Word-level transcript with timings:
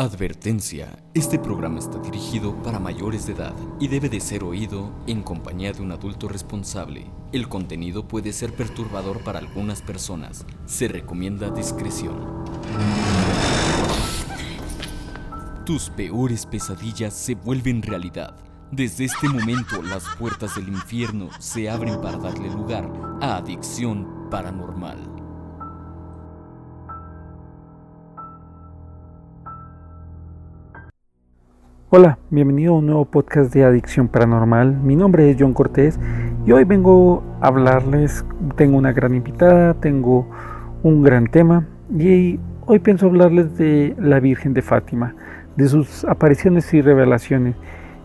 Advertencia, 0.00 0.98
este 1.12 1.38
programa 1.38 1.78
está 1.78 1.98
dirigido 1.98 2.54
para 2.62 2.78
mayores 2.78 3.26
de 3.26 3.34
edad 3.34 3.54
y 3.78 3.86
debe 3.86 4.08
de 4.08 4.18
ser 4.18 4.44
oído 4.44 4.94
en 5.06 5.22
compañía 5.22 5.74
de 5.74 5.82
un 5.82 5.92
adulto 5.92 6.26
responsable. 6.26 7.04
El 7.32 7.50
contenido 7.50 8.08
puede 8.08 8.32
ser 8.32 8.54
perturbador 8.54 9.22
para 9.22 9.40
algunas 9.40 9.82
personas. 9.82 10.46
Se 10.64 10.88
recomienda 10.88 11.50
discreción. 11.50 12.16
Tus 15.66 15.90
peores 15.90 16.46
pesadillas 16.46 17.12
se 17.12 17.34
vuelven 17.34 17.82
realidad. 17.82 18.34
Desde 18.72 19.04
este 19.04 19.28
momento 19.28 19.82
las 19.82 20.04
puertas 20.18 20.56
del 20.56 20.68
infierno 20.68 21.28
se 21.40 21.68
abren 21.68 22.00
para 22.00 22.16
darle 22.16 22.48
lugar 22.48 22.90
a 23.20 23.36
adicción 23.36 24.30
paranormal. 24.30 25.19
Hola, 31.92 32.20
bienvenido 32.30 32.74
a 32.74 32.78
un 32.78 32.86
nuevo 32.86 33.04
podcast 33.04 33.52
de 33.52 33.64
Adicción 33.64 34.06
Paranormal. 34.06 34.76
Mi 34.76 34.94
nombre 34.94 35.28
es 35.28 35.36
John 35.40 35.52
Cortés 35.52 35.98
y 36.46 36.52
hoy 36.52 36.62
vengo 36.62 37.24
a 37.40 37.48
hablarles, 37.48 38.24
tengo 38.54 38.78
una 38.78 38.92
gran 38.92 39.16
invitada, 39.16 39.74
tengo 39.74 40.28
un 40.84 41.02
gran 41.02 41.26
tema 41.26 41.66
y 41.92 42.38
hoy 42.66 42.78
pienso 42.78 43.06
hablarles 43.06 43.58
de 43.58 43.96
la 43.98 44.20
Virgen 44.20 44.54
de 44.54 44.62
Fátima, 44.62 45.16
de 45.56 45.66
sus 45.66 46.04
apariciones 46.04 46.72
y 46.74 46.80
revelaciones. 46.80 47.56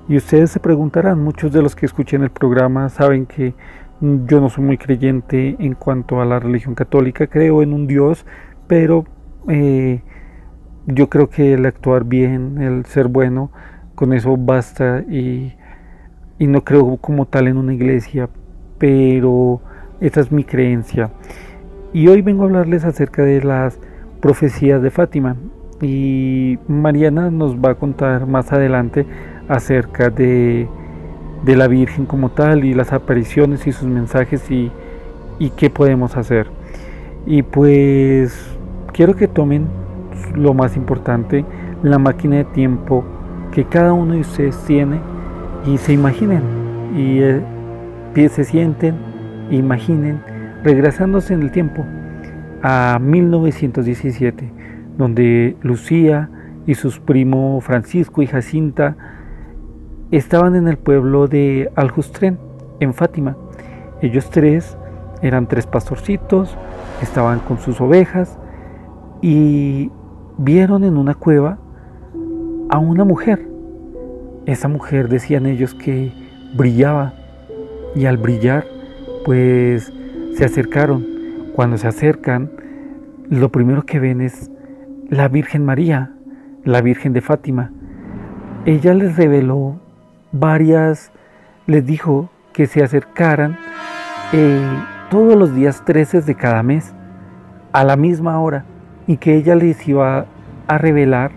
Y 0.10 0.18
ustedes 0.18 0.50
se 0.50 0.60
preguntarán, 0.60 1.24
muchos 1.24 1.52
de 1.54 1.62
los 1.62 1.76
que 1.76 1.86
escuchen 1.86 2.24
el 2.24 2.32
programa 2.32 2.90
saben 2.90 3.28
que 3.28 3.54
yo 4.02 4.42
no 4.42 4.50
soy 4.50 4.64
muy 4.64 4.80
creyente 4.80 5.58
en 5.60 5.76
cuanto 5.76 6.22
a 6.22 6.26
la 6.26 6.40
religión 6.40 6.74
católica, 6.74 7.28
creo 7.28 7.62
en 7.62 7.72
un 7.72 7.86
Dios, 7.86 8.26
pero 8.66 9.06
eh, 9.48 10.02
yo 10.88 11.08
creo 11.08 11.30
que 11.30 11.54
el 11.54 11.68
actuar 11.68 12.04
bien, 12.04 12.60
el 12.64 12.86
ser 12.86 13.10
bueno, 13.10 13.52
con 13.96 14.14
eso 14.14 14.36
basta 14.38 15.00
y, 15.10 15.54
no 16.40 16.64
creo 16.64 16.98
como 16.98 17.26
tal 17.26 17.48
en 17.48 17.58
una 17.58 17.74
iglesia, 17.74 18.30
pero 18.78 19.62
esa 20.02 20.20
es 20.20 20.32
mi 20.32 20.44
creencia. 20.44 21.10
Y 21.94 22.08
hoy 22.08 22.22
vengo 22.22 22.44
a 22.44 22.48
hablarles 22.48 22.84
acerca 22.84 23.24
de 23.24 23.42
las 23.42 23.80
profecías 24.22 24.82
de 24.82 24.92
Fátima 24.92 25.38
y 25.82 26.60
Mariana 26.68 27.32
nos 27.32 27.56
va 27.56 27.72
a 27.72 27.76
contar 27.76 28.28
más 28.28 28.52
adelante 28.52 29.06
acerca 29.48 30.10
de, 30.10 30.68
de 31.46 31.56
la 31.56 31.68
Virgen 31.68 32.06
como 32.06 32.32
tal 32.32 32.66
y 32.66 32.74
las 32.74 32.92
apariciones 32.92 33.66
y 33.66 33.72
sus 33.72 33.88
mensajes 33.88 34.52
y, 34.52 34.72
y 35.40 35.52
qué 35.52 35.70
podemos 35.70 36.18
hacer. 36.18 36.48
Y 37.26 37.44
pues 37.44 38.58
quiero 38.92 39.16
que 39.16 39.28
tomen 39.28 39.68
lo 40.36 40.54
más 40.54 40.76
importante, 40.76 41.46
la 41.82 41.98
máquina 41.98 42.38
de 42.38 42.46
tiempo 42.46 43.06
que 43.56 43.64
cada 43.64 43.94
uno 43.94 44.16
de 44.16 44.20
ustedes 44.20 44.58
tiene 44.66 45.00
y 45.66 45.78
se 45.78 45.94
imaginen 45.94 46.42
y 46.94 47.22
eh, 47.22 48.30
se 48.30 48.44
sienten, 48.44 48.96
imaginen 49.50 50.22
regresándose 50.62 51.34
en 51.34 51.42
el 51.42 51.52
tiempo 51.52 51.86
a 52.62 53.00
1917, 53.02 54.52
donde 54.98 55.56
Lucía 55.62 56.30
y 56.68 56.76
sus 56.76 57.00
primos 57.00 57.64
Francisco 57.64 58.22
y 58.22 58.28
Jacinta 58.28 58.98
estaban 60.12 60.56
en 60.56 60.68
el 60.68 60.78
pueblo 60.78 61.30
de 61.30 61.72
Aljustren, 61.76 62.38
en 62.82 62.94
Fátima. 62.94 63.38
Ellos 64.02 64.30
tres 64.30 64.78
eran 65.22 65.48
tres 65.48 65.66
pastorcitos, 65.66 66.58
estaban 67.02 67.40
con 67.40 67.60
sus 67.60 67.80
ovejas 67.80 68.38
y 69.22 69.92
vieron 70.38 70.84
en 70.84 70.98
una 70.98 71.14
cueva 71.14 71.60
a 72.70 72.78
una 72.80 73.04
mujer. 73.04 73.48
Esa 74.46 74.68
mujer 74.68 75.10
decían 75.10 75.46
ellos 75.46 75.74
que 75.74 76.12
brillaba 76.56 77.14
y 77.96 78.06
al 78.06 78.18
brillar 78.18 78.66
pues 79.26 79.92
se 80.36 80.46
acercaron. 80.46 81.06
Cuando 81.54 81.78
se 81.78 81.88
acercan 81.88 82.52
lo 83.30 83.50
primero 83.50 83.86
que 83.86 84.00
ven 84.00 84.22
es 84.22 84.52
la 85.10 85.28
Virgen 85.28 85.66
María, 85.66 86.12
la 86.64 86.82
Virgen 86.82 87.14
de 87.14 87.22
Fátima. 87.22 87.72
Ella 88.66 88.94
les 88.94 89.16
reveló 89.16 89.80
varias, 90.32 91.12
les 91.66 91.86
dijo 91.86 92.30
que 92.54 92.68
se 92.68 92.84
acercaran 92.84 93.58
eh, 94.34 94.60
todos 95.10 95.36
los 95.36 95.56
días 95.56 95.84
13 95.86 96.22
de 96.22 96.36
cada 96.36 96.64
mes 96.64 96.94
a 97.72 97.84
la 97.84 97.96
misma 97.96 98.40
hora 98.40 98.66
y 99.08 99.18
que 99.18 99.36
ella 99.36 99.56
les 99.56 99.88
iba 99.88 100.26
a 100.68 100.78
revelar 100.78 101.32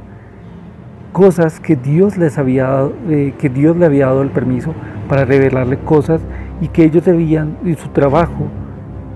cosas 1.19 1.59
que 1.59 1.75
Dios 1.75 2.17
les 2.17 2.39
había 2.39 2.69
dado, 2.69 2.93
eh, 3.09 3.35
que 3.37 3.49
Dios 3.49 3.77
le 3.77 3.87
había 3.87 4.07
dado 4.07 4.23
el 4.23 4.31
permiso 4.31 4.73
para 5.09 5.25
revelarle 5.25 5.77
cosas 5.79 6.21
y 6.61 6.69
que 6.69 6.85
ellos 6.85 7.05
debían, 7.05 7.59
y 7.65 7.75
su 7.75 7.89
trabajo 7.89 8.47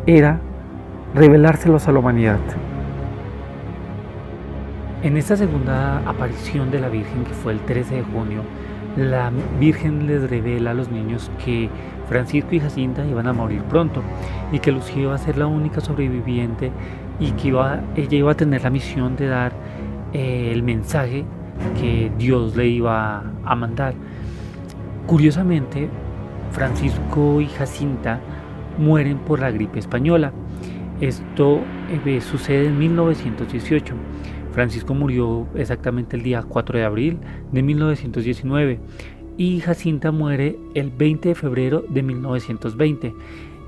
era 0.05 0.41
revelárselos 1.15 1.87
a 1.87 1.93
la 1.93 2.01
humanidad. 2.01 2.41
En 5.05 5.17
esta 5.17 5.37
segunda 5.37 5.99
aparición 5.99 6.73
de 6.73 6.81
la 6.81 6.89
Virgen, 6.89 7.23
que 7.23 7.35
fue 7.35 7.53
el 7.53 7.61
13 7.61 7.95
de 7.95 8.03
junio, 8.03 8.43
la 8.97 9.31
Virgen 9.61 10.09
les 10.09 10.29
revela 10.29 10.73
a 10.73 10.75
los 10.75 10.91
niños 10.91 11.31
que 11.45 11.71
Francisco 12.09 12.49
y 12.57 12.59
Jacinta 12.59 13.07
iban 13.07 13.29
a 13.29 13.33
morir 13.33 13.63
pronto 13.63 14.03
y 14.51 14.59
que 14.59 14.73
Lucía 14.73 15.03
iba 15.05 15.15
a 15.15 15.19
ser 15.19 15.39
la 15.39 15.47
única 15.47 15.81
sobreviviente 15.81 16.73
y 17.21 17.31
que 17.31 17.49
iba, 17.49 17.81
ella 17.95 18.19
iba 18.19 18.33
a 18.33 18.37
tener 18.37 18.65
la 18.65 18.71
misión 18.71 19.15
de 19.15 19.29
dar 19.29 19.53
eh, 20.13 20.51
el 20.53 20.65
mensaje 20.65 21.25
que 21.81 22.11
Dios 22.19 22.57
le 22.57 22.69
iba 22.69 23.25
a 23.45 23.55
mandar. 23.55 23.95
Curiosamente, 25.07 25.89
Francisco 26.53 27.41
y 27.41 27.47
Jacinta 27.47 28.21
mueren 28.79 29.19
por 29.19 29.41
la 29.41 29.51
gripe 29.51 29.79
española. 29.79 30.33
Esto 31.01 31.61
eh, 32.07 32.21
sucede 32.21 32.67
en 32.67 32.79
1918. 32.79 33.95
Francisco 34.53 34.95
murió 34.95 35.47
exactamente 35.55 36.17
el 36.17 36.23
día 36.23 36.43
4 36.47 36.79
de 36.79 36.85
abril 36.85 37.19
de 37.51 37.63
1919 37.63 38.81
y 39.39 39.61
Jacinta 39.61 40.13
muere 40.13 40.59
el 40.75 40.91
20 40.91 41.31
de 41.31 41.35
febrero 41.35 41.85
de 41.89 42.03
1920. 42.03 43.15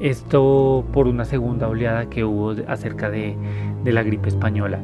Esto 0.00 0.84
por 0.93 1.09
una 1.09 1.25
segunda 1.25 1.69
oleada 1.69 2.11
que 2.11 2.25
hubo 2.25 2.55
acerca 2.69 3.11
de, 3.11 3.34
de 3.82 3.93
la 3.93 4.03
gripe 4.03 4.28
española. 4.28 4.78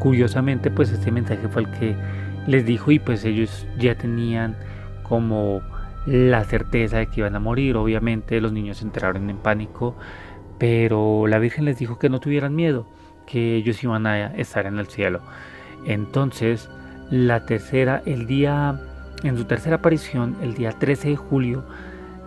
Curiosamente, 0.00 0.70
pues 0.70 0.90
este 0.90 1.12
mensaje 1.12 1.48
fue 1.48 1.62
el 1.62 1.70
que 1.78 1.94
les 2.46 2.64
dijo 2.64 2.90
y 2.90 2.98
pues 2.98 3.24
ellos 3.24 3.66
ya 3.78 3.94
tenían 3.94 4.56
como 5.02 5.62
la 6.06 6.44
certeza 6.44 6.98
de 6.98 7.06
que 7.06 7.20
iban 7.20 7.36
a 7.36 7.40
morir. 7.40 7.76
Obviamente 7.76 8.40
los 8.40 8.52
niños 8.52 8.78
se 8.78 8.84
enteraron 8.84 9.28
en 9.30 9.38
pánico, 9.38 9.96
pero 10.58 11.26
la 11.26 11.38
Virgen 11.38 11.64
les 11.64 11.78
dijo 11.78 11.98
que 11.98 12.08
no 12.08 12.20
tuvieran 12.20 12.54
miedo, 12.54 12.86
que 13.26 13.56
ellos 13.56 13.82
iban 13.82 14.06
a 14.06 14.34
estar 14.36 14.66
en 14.66 14.78
el 14.78 14.86
cielo. 14.86 15.20
Entonces, 15.84 16.70
la 17.10 17.46
tercera, 17.46 18.02
el 18.06 18.26
día, 18.26 18.80
en 19.22 19.36
su 19.36 19.44
tercera 19.44 19.76
aparición, 19.76 20.36
el 20.42 20.54
día 20.54 20.72
13 20.72 21.10
de 21.10 21.16
julio, 21.16 21.64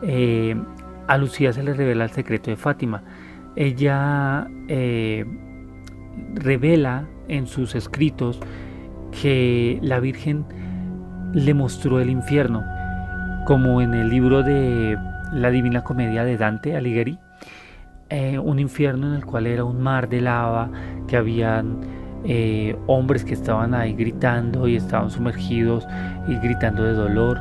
eh, 0.01 0.55
a 1.07 1.17
Lucía 1.17 1.51
se 1.53 1.63
le 1.63 1.73
revela 1.73 2.03
el 2.05 2.11
secreto 2.11 2.51
de 2.51 2.57
Fátima. 2.57 3.03
Ella 3.55 4.47
eh, 4.67 5.25
revela 6.35 7.07
en 7.27 7.47
sus 7.47 7.75
escritos 7.75 8.39
que 9.11 9.79
la 9.81 9.99
Virgen 9.99 10.45
le 11.33 11.53
mostró 11.53 11.99
el 11.99 12.09
infierno, 12.09 12.63
como 13.45 13.81
en 13.81 13.93
el 13.93 14.09
libro 14.09 14.43
de 14.43 14.97
la 15.33 15.49
Divina 15.49 15.83
Comedia 15.83 16.23
de 16.23 16.37
Dante 16.37 16.75
Alighieri, 16.75 17.19
eh, 18.09 18.39
un 18.39 18.57
infierno 18.59 19.07
en 19.07 19.13
el 19.13 19.25
cual 19.25 19.45
era 19.45 19.63
un 19.63 19.81
mar 19.81 20.09
de 20.09 20.21
lava, 20.21 20.69
que 21.07 21.15
habían 21.15 21.81
eh, 22.25 22.75
hombres 22.87 23.23
que 23.23 23.33
estaban 23.33 23.73
ahí 23.73 23.93
gritando 23.93 24.67
y 24.67 24.75
estaban 24.75 25.09
sumergidos 25.09 25.87
y 26.27 26.35
gritando 26.35 26.83
de 26.83 26.93
dolor. 26.93 27.39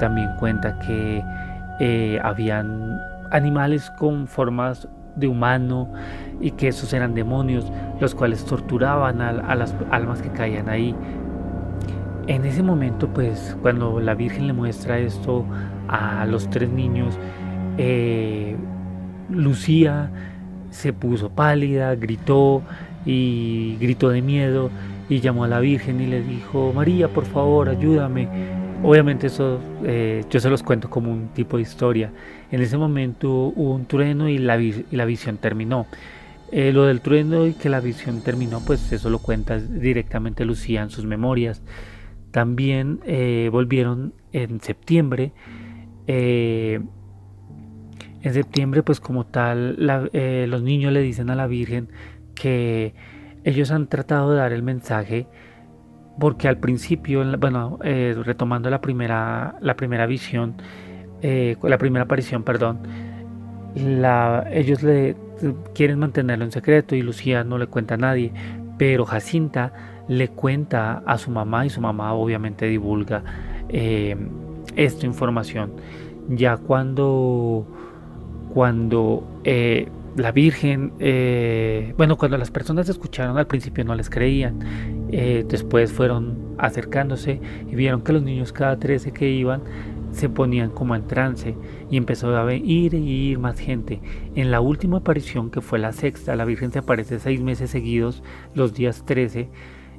También 0.00 0.30
cuenta 0.38 0.78
que 0.80 1.22
eh, 1.80 2.18
habían 2.22 2.98
animales 3.30 3.90
con 3.98 4.26
formas 4.26 4.88
de 5.16 5.28
humano 5.28 5.92
y 6.40 6.52
que 6.52 6.68
esos 6.68 6.92
eran 6.92 7.14
demonios, 7.14 7.70
los 8.00 8.14
cuales 8.14 8.44
torturaban 8.44 9.20
a, 9.20 9.54
las 9.54 9.74
almas 9.90 10.22
que 10.22 10.28
caían 10.30 10.68
ahí. 10.68 10.94
En 12.26 12.44
ese 12.44 12.62
momento, 12.62 13.08
pues, 13.08 13.56
cuando 13.62 14.00
la 14.00 14.14
Virgen 14.14 14.46
le 14.46 14.52
muestra 14.52 14.98
esto 14.98 15.44
a 15.88 16.26
los 16.26 16.50
tres 16.50 16.68
niños, 16.68 17.18
eh, 17.78 18.56
Lucía 19.30 20.10
se 20.70 20.92
puso 20.92 21.30
pálida, 21.30 21.94
gritó 21.94 22.62
y 23.04 23.76
gritó 23.80 24.10
de 24.10 24.22
miedo 24.22 24.70
y 25.08 25.20
llamó 25.20 25.44
a 25.44 25.48
la 25.48 25.60
Virgen 25.60 26.00
y 26.00 26.06
le 26.06 26.22
dijo, 26.22 26.72
María, 26.74 27.08
por 27.08 27.24
favor, 27.24 27.68
ayúdame. 27.68 28.28
Obviamente 28.82 29.28
eso 29.28 29.60
eh, 29.84 30.24
yo 30.28 30.40
se 30.40 30.50
los 30.50 30.62
cuento 30.62 30.90
como 30.90 31.12
un 31.12 31.28
tipo 31.28 31.56
de 31.56 31.62
historia. 31.62 32.10
En 32.50 32.60
ese 32.60 32.76
momento 32.78 33.30
hubo 33.32 33.74
un 33.74 33.86
trueno 33.86 34.28
y 34.28 34.38
la, 34.38 34.56
visión 34.56 35.38
terminó. 35.38 35.86
Eh, 36.52 36.72
lo 36.72 36.84
del 36.84 37.00
trueno 37.00 37.46
y 37.46 37.54
que 37.54 37.68
la 37.68 37.80
visión 37.80 38.22
terminó, 38.22 38.60
pues 38.64 38.92
eso 38.92 39.10
lo 39.10 39.18
cuenta 39.18 39.58
directamente 39.58 40.44
Lucía 40.44 40.82
en 40.82 40.90
sus 40.90 41.04
memorias. 41.04 41.62
También 42.30 43.00
eh, 43.04 43.48
volvieron 43.50 44.14
en 44.32 44.60
septiembre. 44.60 45.32
Eh, 46.06 46.80
en 48.22 48.34
septiembre, 48.34 48.82
pues 48.82 49.00
como 49.00 49.26
tal, 49.26 49.76
los 49.78 50.62
niños 50.62 50.92
le 50.92 51.00
dicen 51.00 51.30
a 51.30 51.34
la 51.34 51.46
Virgen 51.46 51.88
que 52.34 52.94
ellos 53.44 53.70
han 53.70 53.88
tratado 53.88 54.32
de 54.32 54.38
dar 54.38 54.52
el 54.52 54.62
mensaje 54.62 55.26
porque 56.18 56.48
al 56.48 56.58
principio, 56.58 57.24
bueno, 57.38 57.78
retomando 57.80 58.68
la 58.70 58.80
primera, 58.80 59.56
la 59.60 59.76
primera 59.76 60.06
visión, 60.06 60.56
la 61.22 61.78
primera 61.78 62.04
aparición, 62.04 62.42
perdón, 62.42 62.78
ellos 63.76 64.82
le 64.82 65.16
quieren 65.74 65.98
mantenerlo 65.98 66.44
en 66.44 66.52
secreto 66.52 66.94
y 66.94 67.02
Lucía 67.02 67.44
no 67.44 67.58
le 67.58 67.66
cuenta 67.66 67.94
a 67.94 67.98
nadie, 67.98 68.32
pero 68.78 69.04
Jacinta 69.04 69.72
le 70.08 70.28
cuenta 70.28 71.02
a 71.06 71.18
su 71.18 71.30
mamá 71.30 71.66
y 71.66 71.70
su 71.70 71.80
mamá 71.80 72.14
obviamente 72.14 72.66
divulga 72.66 73.22
eh, 73.68 74.16
esta 74.76 75.06
información. 75.06 75.72
Ya 76.28 76.56
cuando, 76.56 77.66
cuando 78.52 79.40
eh, 79.44 79.88
la 80.16 80.32
Virgen, 80.32 80.92
eh, 80.98 81.94
bueno, 81.96 82.16
cuando 82.16 82.38
las 82.38 82.50
personas 82.50 82.88
escucharon 82.88 83.36
al 83.38 83.46
principio 83.46 83.84
no 83.84 83.94
les 83.94 84.10
creían, 84.10 84.58
después 85.08 85.92
fueron 85.92 86.36
acercándose 86.58 87.40
y 87.70 87.74
vieron 87.74 88.02
que 88.02 88.12
los 88.12 88.22
niños 88.22 88.52
cada 88.52 88.78
13 88.78 89.12
que 89.12 89.28
iban 89.30 89.62
se 90.16 90.30
ponían 90.30 90.70
como 90.70 90.96
en 90.96 91.06
trance 91.06 91.54
y 91.90 91.98
empezó 91.98 92.34
a 92.34 92.54
ir 92.54 92.94
y 92.94 93.30
ir 93.30 93.38
más 93.38 93.58
gente. 93.58 94.00
En 94.34 94.50
la 94.50 94.60
última 94.60 94.98
aparición, 94.98 95.50
que 95.50 95.60
fue 95.60 95.78
la 95.78 95.92
sexta, 95.92 96.34
la 96.36 96.46
Virgen 96.46 96.72
se 96.72 96.78
aparece 96.78 97.18
seis 97.18 97.42
meses 97.42 97.70
seguidos, 97.70 98.22
los 98.54 98.72
días 98.72 99.04
13, 99.04 99.50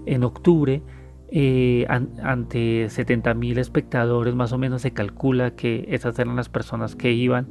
en 0.08 0.24
octubre, 0.24 0.82
eh, 1.30 1.86
ante 1.88 2.88
70.000 2.88 3.60
espectadores, 3.60 4.34
más 4.34 4.54
o 4.54 4.58
menos 4.58 4.82
se 4.82 4.92
calcula 4.92 5.52
que 5.52 5.86
esas 5.90 6.18
eran 6.18 6.36
las 6.36 6.50
personas 6.50 6.96
que 6.96 7.12
iban, 7.12 7.50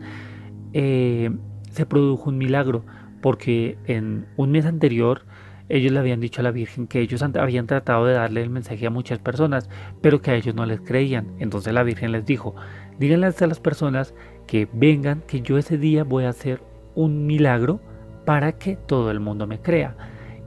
eh, 0.72 1.30
se 1.70 1.86
produjo 1.86 2.30
un 2.30 2.38
milagro, 2.38 2.84
porque 3.22 3.78
en 3.86 4.26
un 4.36 4.50
mes 4.50 4.66
anterior, 4.66 5.22
ellos 5.68 5.92
le 5.92 5.98
habían 5.98 6.20
dicho 6.20 6.40
a 6.40 6.44
la 6.44 6.52
Virgen 6.52 6.86
que 6.86 7.00
ellos 7.00 7.22
habían 7.22 7.66
tratado 7.66 8.06
de 8.06 8.14
darle 8.14 8.42
el 8.42 8.50
mensaje 8.50 8.86
a 8.86 8.90
muchas 8.90 9.18
personas, 9.18 9.68
pero 10.00 10.22
que 10.22 10.30
a 10.30 10.34
ellos 10.34 10.54
no 10.54 10.64
les 10.64 10.80
creían. 10.80 11.32
Entonces 11.38 11.72
la 11.72 11.82
Virgen 11.82 12.12
les 12.12 12.24
dijo, 12.24 12.54
díganle 12.98 13.26
a 13.26 13.46
las 13.46 13.60
personas 13.60 14.14
que 14.46 14.68
vengan, 14.72 15.22
que 15.26 15.40
yo 15.40 15.58
ese 15.58 15.76
día 15.76 16.04
voy 16.04 16.24
a 16.24 16.30
hacer 16.30 16.62
un 16.94 17.26
milagro 17.26 17.80
para 18.24 18.52
que 18.52 18.76
todo 18.76 19.10
el 19.10 19.18
mundo 19.18 19.46
me 19.46 19.60
crea. 19.60 19.96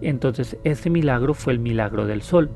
Entonces 0.02 0.58
ese 0.64 0.90
milagro 0.90 1.34
fue 1.34 1.54
el 1.54 1.60
milagro 1.60 2.06
del 2.06 2.22
sol. 2.22 2.50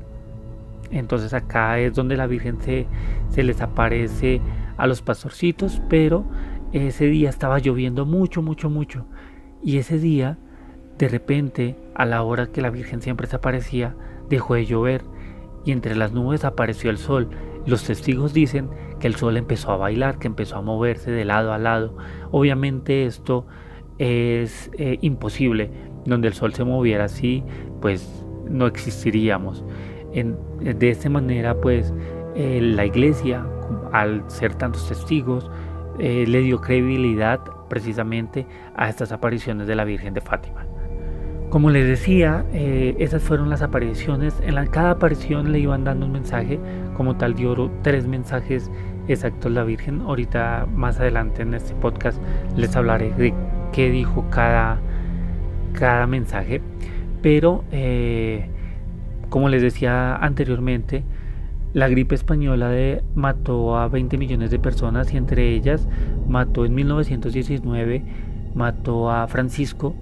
Entonces 0.90 1.34
acá 1.34 1.78
es 1.78 1.94
donde 1.94 2.16
la 2.16 2.26
Virgen 2.26 2.60
se, 2.62 2.86
se 3.28 3.42
les 3.42 3.60
aparece 3.60 4.40
a 4.78 4.86
los 4.86 5.02
pastorcitos, 5.02 5.82
pero 5.90 6.24
ese 6.72 7.06
día 7.06 7.28
estaba 7.28 7.58
lloviendo 7.58 8.06
mucho, 8.06 8.40
mucho, 8.40 8.70
mucho. 8.70 9.06
Y 9.62 9.78
ese 9.78 9.98
día 9.98 10.38
de 10.98 11.08
repente, 11.08 11.76
a 11.94 12.06
la 12.06 12.22
hora 12.22 12.46
que 12.46 12.62
la 12.62 12.70
Virgen 12.70 13.02
siempre 13.02 13.26
se 13.26 13.36
aparecía, 13.36 13.94
dejó 14.28 14.54
de 14.54 14.66
llover 14.66 15.02
y 15.64 15.72
entre 15.72 15.96
las 15.96 16.12
nubes 16.12 16.44
apareció 16.44 16.90
el 16.90 16.98
sol. 16.98 17.30
Los 17.66 17.84
testigos 17.84 18.32
dicen 18.32 18.68
que 19.00 19.06
el 19.06 19.16
sol 19.16 19.36
empezó 19.36 19.72
a 19.72 19.76
bailar, 19.76 20.18
que 20.18 20.26
empezó 20.26 20.56
a 20.56 20.62
moverse 20.62 21.10
de 21.10 21.24
lado 21.24 21.52
a 21.52 21.58
lado. 21.58 21.96
Obviamente 22.30 23.06
esto 23.06 23.46
es 23.98 24.70
eh, 24.78 24.98
imposible. 25.00 25.70
Donde 26.04 26.28
el 26.28 26.34
sol 26.34 26.52
se 26.52 26.64
moviera 26.64 27.04
así, 27.04 27.42
pues 27.80 28.26
no 28.48 28.66
existiríamos. 28.66 29.64
de 30.12 30.90
esta 30.90 31.08
manera, 31.08 31.60
pues 31.60 31.94
eh, 32.34 32.60
la 32.60 32.84
iglesia, 32.84 33.46
al 33.92 34.22
ser 34.28 34.54
tantos 34.54 34.86
testigos, 34.88 35.50
eh, 35.98 36.24
le 36.26 36.40
dio 36.40 36.60
credibilidad 36.60 37.40
precisamente 37.68 38.46
a 38.76 38.88
estas 38.88 39.12
apariciones 39.12 39.66
de 39.66 39.76
la 39.76 39.84
Virgen 39.84 40.12
de 40.12 40.20
Fátima. 40.20 40.63
Como 41.50 41.70
les 41.70 41.86
decía, 41.86 42.44
eh, 42.52 42.96
esas 42.98 43.22
fueron 43.22 43.48
las 43.48 43.62
apariciones. 43.62 44.34
En 44.44 44.54
cada 44.66 44.90
aparición 44.90 45.52
le 45.52 45.60
iban 45.60 45.84
dando 45.84 46.06
un 46.06 46.12
mensaje. 46.12 46.58
Como 46.96 47.16
tal, 47.16 47.34
dio 47.34 47.70
tres 47.82 48.08
mensajes 48.08 48.70
exactos 49.06 49.52
la 49.52 49.64
Virgen. 49.64 50.00
Ahorita, 50.00 50.66
más 50.74 50.98
adelante 50.98 51.42
en 51.42 51.54
este 51.54 51.74
podcast, 51.74 52.20
les 52.56 52.74
hablaré 52.74 53.12
de 53.12 53.32
qué 53.72 53.90
dijo 53.90 54.26
cada, 54.30 54.80
cada 55.74 56.06
mensaje. 56.06 56.60
Pero, 57.22 57.64
eh, 57.70 58.48
como 59.28 59.48
les 59.48 59.62
decía 59.62 60.16
anteriormente, 60.16 61.04
la 61.72 61.88
gripe 61.88 62.14
española 62.14 62.68
de, 62.68 63.02
mató 63.14 63.76
a 63.76 63.88
20 63.88 64.16
millones 64.16 64.50
de 64.50 64.58
personas 64.58 65.12
y 65.12 65.16
entre 65.16 65.50
ellas 65.50 65.88
mató 66.28 66.64
en 66.64 66.74
1919, 66.74 68.02
mató 68.54 69.10
a 69.10 69.26
Francisco 69.26 69.96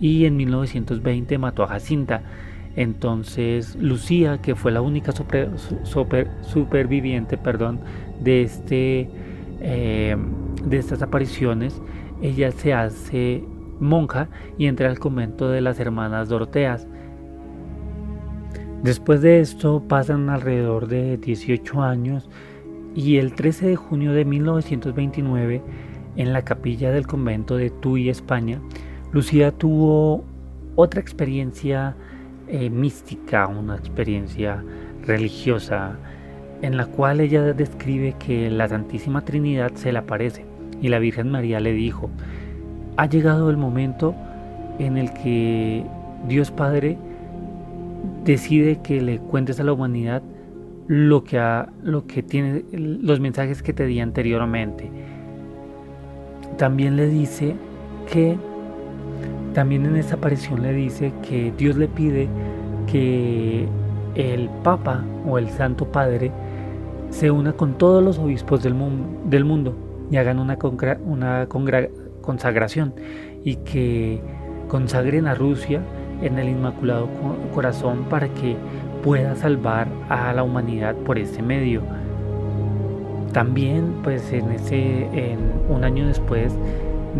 y 0.00 0.24
en 0.26 0.36
1920 0.36 1.38
mató 1.38 1.62
a 1.62 1.68
Jacinta. 1.68 2.22
Entonces 2.76 3.76
Lucía, 3.76 4.38
que 4.38 4.54
fue 4.54 4.70
la 4.72 4.82
única 4.82 5.12
superviviente 6.42 7.38
perdón, 7.38 7.80
de, 8.22 8.42
este, 8.42 9.08
eh, 9.60 10.16
de 10.64 10.76
estas 10.76 11.02
apariciones, 11.02 11.80
ella 12.22 12.50
se 12.50 12.74
hace 12.74 13.44
monja 13.80 14.28
y 14.58 14.66
entra 14.66 14.88
al 14.88 14.98
convento 14.98 15.48
de 15.48 15.60
las 15.60 15.80
hermanas 15.80 16.28
Doroteas. 16.28 16.86
Después 18.82 19.22
de 19.22 19.40
esto 19.40 19.82
pasan 19.88 20.28
alrededor 20.28 20.86
de 20.86 21.16
18 21.16 21.82
años 21.82 22.28
y 22.94 23.16
el 23.16 23.34
13 23.34 23.68
de 23.68 23.76
junio 23.76 24.12
de 24.12 24.24
1929 24.24 25.62
en 26.16 26.32
la 26.32 26.42
capilla 26.42 26.90
del 26.90 27.06
convento 27.06 27.56
de 27.56 27.70
Tuy, 27.70 28.08
España, 28.08 28.60
Lucía 29.16 29.50
tuvo 29.50 30.24
otra 30.74 31.00
experiencia 31.00 31.96
eh, 32.48 32.68
mística, 32.68 33.46
una 33.46 33.74
experiencia 33.74 34.62
religiosa, 35.06 35.96
en 36.60 36.76
la 36.76 36.84
cual 36.84 37.20
ella 37.20 37.54
describe 37.54 38.14
que 38.18 38.50
la 38.50 38.68
Santísima 38.68 39.22
Trinidad 39.22 39.72
se 39.72 39.90
le 39.90 40.00
aparece 40.00 40.44
y 40.82 40.88
la 40.88 40.98
Virgen 40.98 41.30
María 41.30 41.60
le 41.60 41.72
dijo, 41.72 42.10
ha 42.98 43.06
llegado 43.06 43.48
el 43.48 43.56
momento 43.56 44.14
en 44.78 44.98
el 44.98 45.10
que 45.14 45.82
Dios 46.28 46.50
Padre 46.50 46.98
decide 48.22 48.82
que 48.82 49.00
le 49.00 49.18
cuentes 49.18 49.58
a 49.60 49.64
la 49.64 49.72
humanidad 49.72 50.22
lo 50.88 51.24
que, 51.24 51.40
lo 51.82 52.06
que 52.06 52.22
tiene, 52.22 52.66
los 52.70 53.18
mensajes 53.20 53.62
que 53.62 53.72
te 53.72 53.86
di 53.86 53.98
anteriormente. 53.98 54.90
También 56.58 56.96
le 56.96 57.08
dice 57.08 57.56
que 58.12 58.36
también 59.56 59.86
en 59.86 59.96
esta 59.96 60.16
aparición 60.16 60.60
le 60.60 60.74
dice 60.74 61.14
que 61.26 61.50
Dios 61.56 61.76
le 61.76 61.88
pide 61.88 62.28
que 62.86 63.66
el 64.14 64.50
Papa 64.62 65.02
o 65.26 65.38
el 65.38 65.48
Santo 65.48 65.90
Padre 65.90 66.30
se 67.08 67.30
una 67.30 67.54
con 67.54 67.78
todos 67.78 68.04
los 68.04 68.18
obispos 68.18 68.62
del, 68.62 68.74
mundo 68.74 69.74
y 70.10 70.18
hagan 70.18 70.40
una, 70.40 70.58
una 71.06 71.46
consagración 72.20 72.92
y 73.44 73.56
que 73.56 74.20
consagren 74.68 75.26
a 75.26 75.34
Rusia 75.34 75.80
en 76.20 76.38
el 76.38 76.50
Inmaculado 76.50 77.08
Corazón 77.54 78.04
para 78.10 78.28
que 78.28 78.56
pueda 79.02 79.36
salvar 79.36 79.88
a 80.10 80.34
la 80.34 80.42
humanidad 80.42 80.96
por 80.96 81.18
este 81.18 81.42
medio. 81.42 81.80
También, 83.32 83.94
pues 84.02 84.30
en 84.34 84.50
ese, 84.50 85.06
en 85.14 85.38
un 85.70 85.82
año 85.82 86.06
después, 86.06 86.52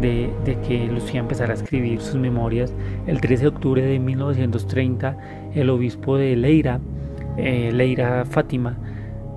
de, 0.01 0.59
que 0.67 0.87
Lucía 0.87 1.21
empezara 1.21 1.53
a 1.53 1.57
escribir 1.57 2.01
sus 2.01 2.17
memorias. 2.17 2.73
El 3.07 3.21
13 3.21 3.43
de 3.43 3.49
octubre 3.49 3.83
de 3.83 3.99
1930, 3.99 5.17
el 5.55 5.71
obispo 5.71 6.17
de 6.17 6.37
Leira, 6.37 6.81
eh, 7.37 7.71
Leira 7.73 8.25
Fátima, 8.25 8.77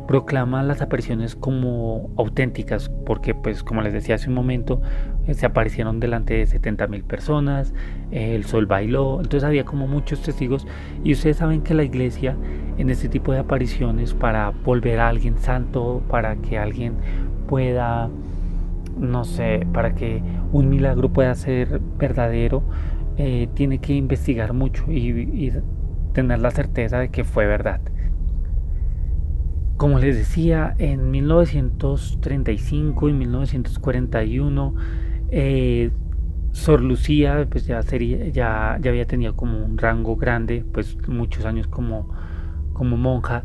proclama 0.07 0.63
las 0.63 0.81
apariciones 0.81 1.35
como 1.35 2.09
auténticas, 2.17 2.89
porque 3.05 3.35
pues 3.35 3.61
como 3.61 3.83
les 3.83 3.93
decía 3.93 4.15
hace 4.15 4.27
un 4.27 4.33
momento, 4.33 4.81
eh, 5.27 5.35
se 5.35 5.45
aparecieron 5.45 5.99
delante 5.99 6.33
de 6.33 6.47
70 6.47 6.87
mil 6.87 7.03
personas, 7.03 7.75
eh, 8.11 8.33
el 8.33 8.45
sol 8.45 8.65
bailó, 8.65 9.17
entonces 9.17 9.43
había 9.43 9.65
como 9.65 9.85
muchos 9.85 10.23
testigos 10.23 10.65
y 11.03 11.13
ustedes 11.13 11.37
saben 11.37 11.61
que 11.61 11.75
la 11.75 11.83
iglesia 11.83 12.35
en 12.79 12.89
este 12.89 13.07
tipo 13.07 13.33
de 13.33 13.39
apariciones 13.39 14.15
para 14.15 14.49
volver 14.49 14.99
a 14.99 15.09
alguien 15.09 15.37
santo, 15.37 16.01
para 16.09 16.37
que 16.37 16.57
alguien 16.57 16.95
pueda 17.47 18.09
no 19.00 19.24
sé, 19.24 19.65
para 19.74 19.96
que 19.96 20.22
un 20.51 20.70
milagro 20.70 21.12
pueda 21.12 21.34
ser 21.36 21.79
verdadero, 21.98 22.63
eh, 23.18 23.50
tiene 23.53 23.79
que 23.79 23.94
investigar 23.94 24.53
mucho 24.53 24.91
y, 24.91 25.51
tener 26.13 26.39
la 26.39 26.51
certeza 26.51 27.00
de 27.00 27.10
que 27.10 27.24
fue 27.24 27.46
verdad. 27.46 27.82
Como 29.77 30.00
les 30.00 30.18
decía, 30.18 30.75
en 30.77 31.12
1935 31.12 33.10
y 33.10 33.13
1941, 33.13 34.75
eh, 35.32 35.91
Sor 36.51 36.82
Lucía 36.82 37.48
pues 37.50 37.65
ya, 37.65 37.82
sería, 37.84 38.27
ya, 38.29 38.77
ya 38.82 38.89
había 38.89 39.06
tenido 39.06 39.36
como 39.36 39.63
un 39.63 39.77
rango 39.77 40.15
grande, 40.15 40.65
pues 40.74 40.98
muchos 41.08 41.46
años 41.46 41.68
como, 41.68 42.10
como 42.74 42.98
monja 42.98 43.44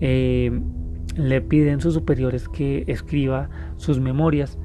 eh, 0.00 0.60
le 1.16 1.40
piden 1.40 1.80
sus 1.80 1.94
superiores 1.94 2.48
que 2.48 2.84
escriba 2.88 3.48
sus 3.76 4.00
memorias 4.00 4.58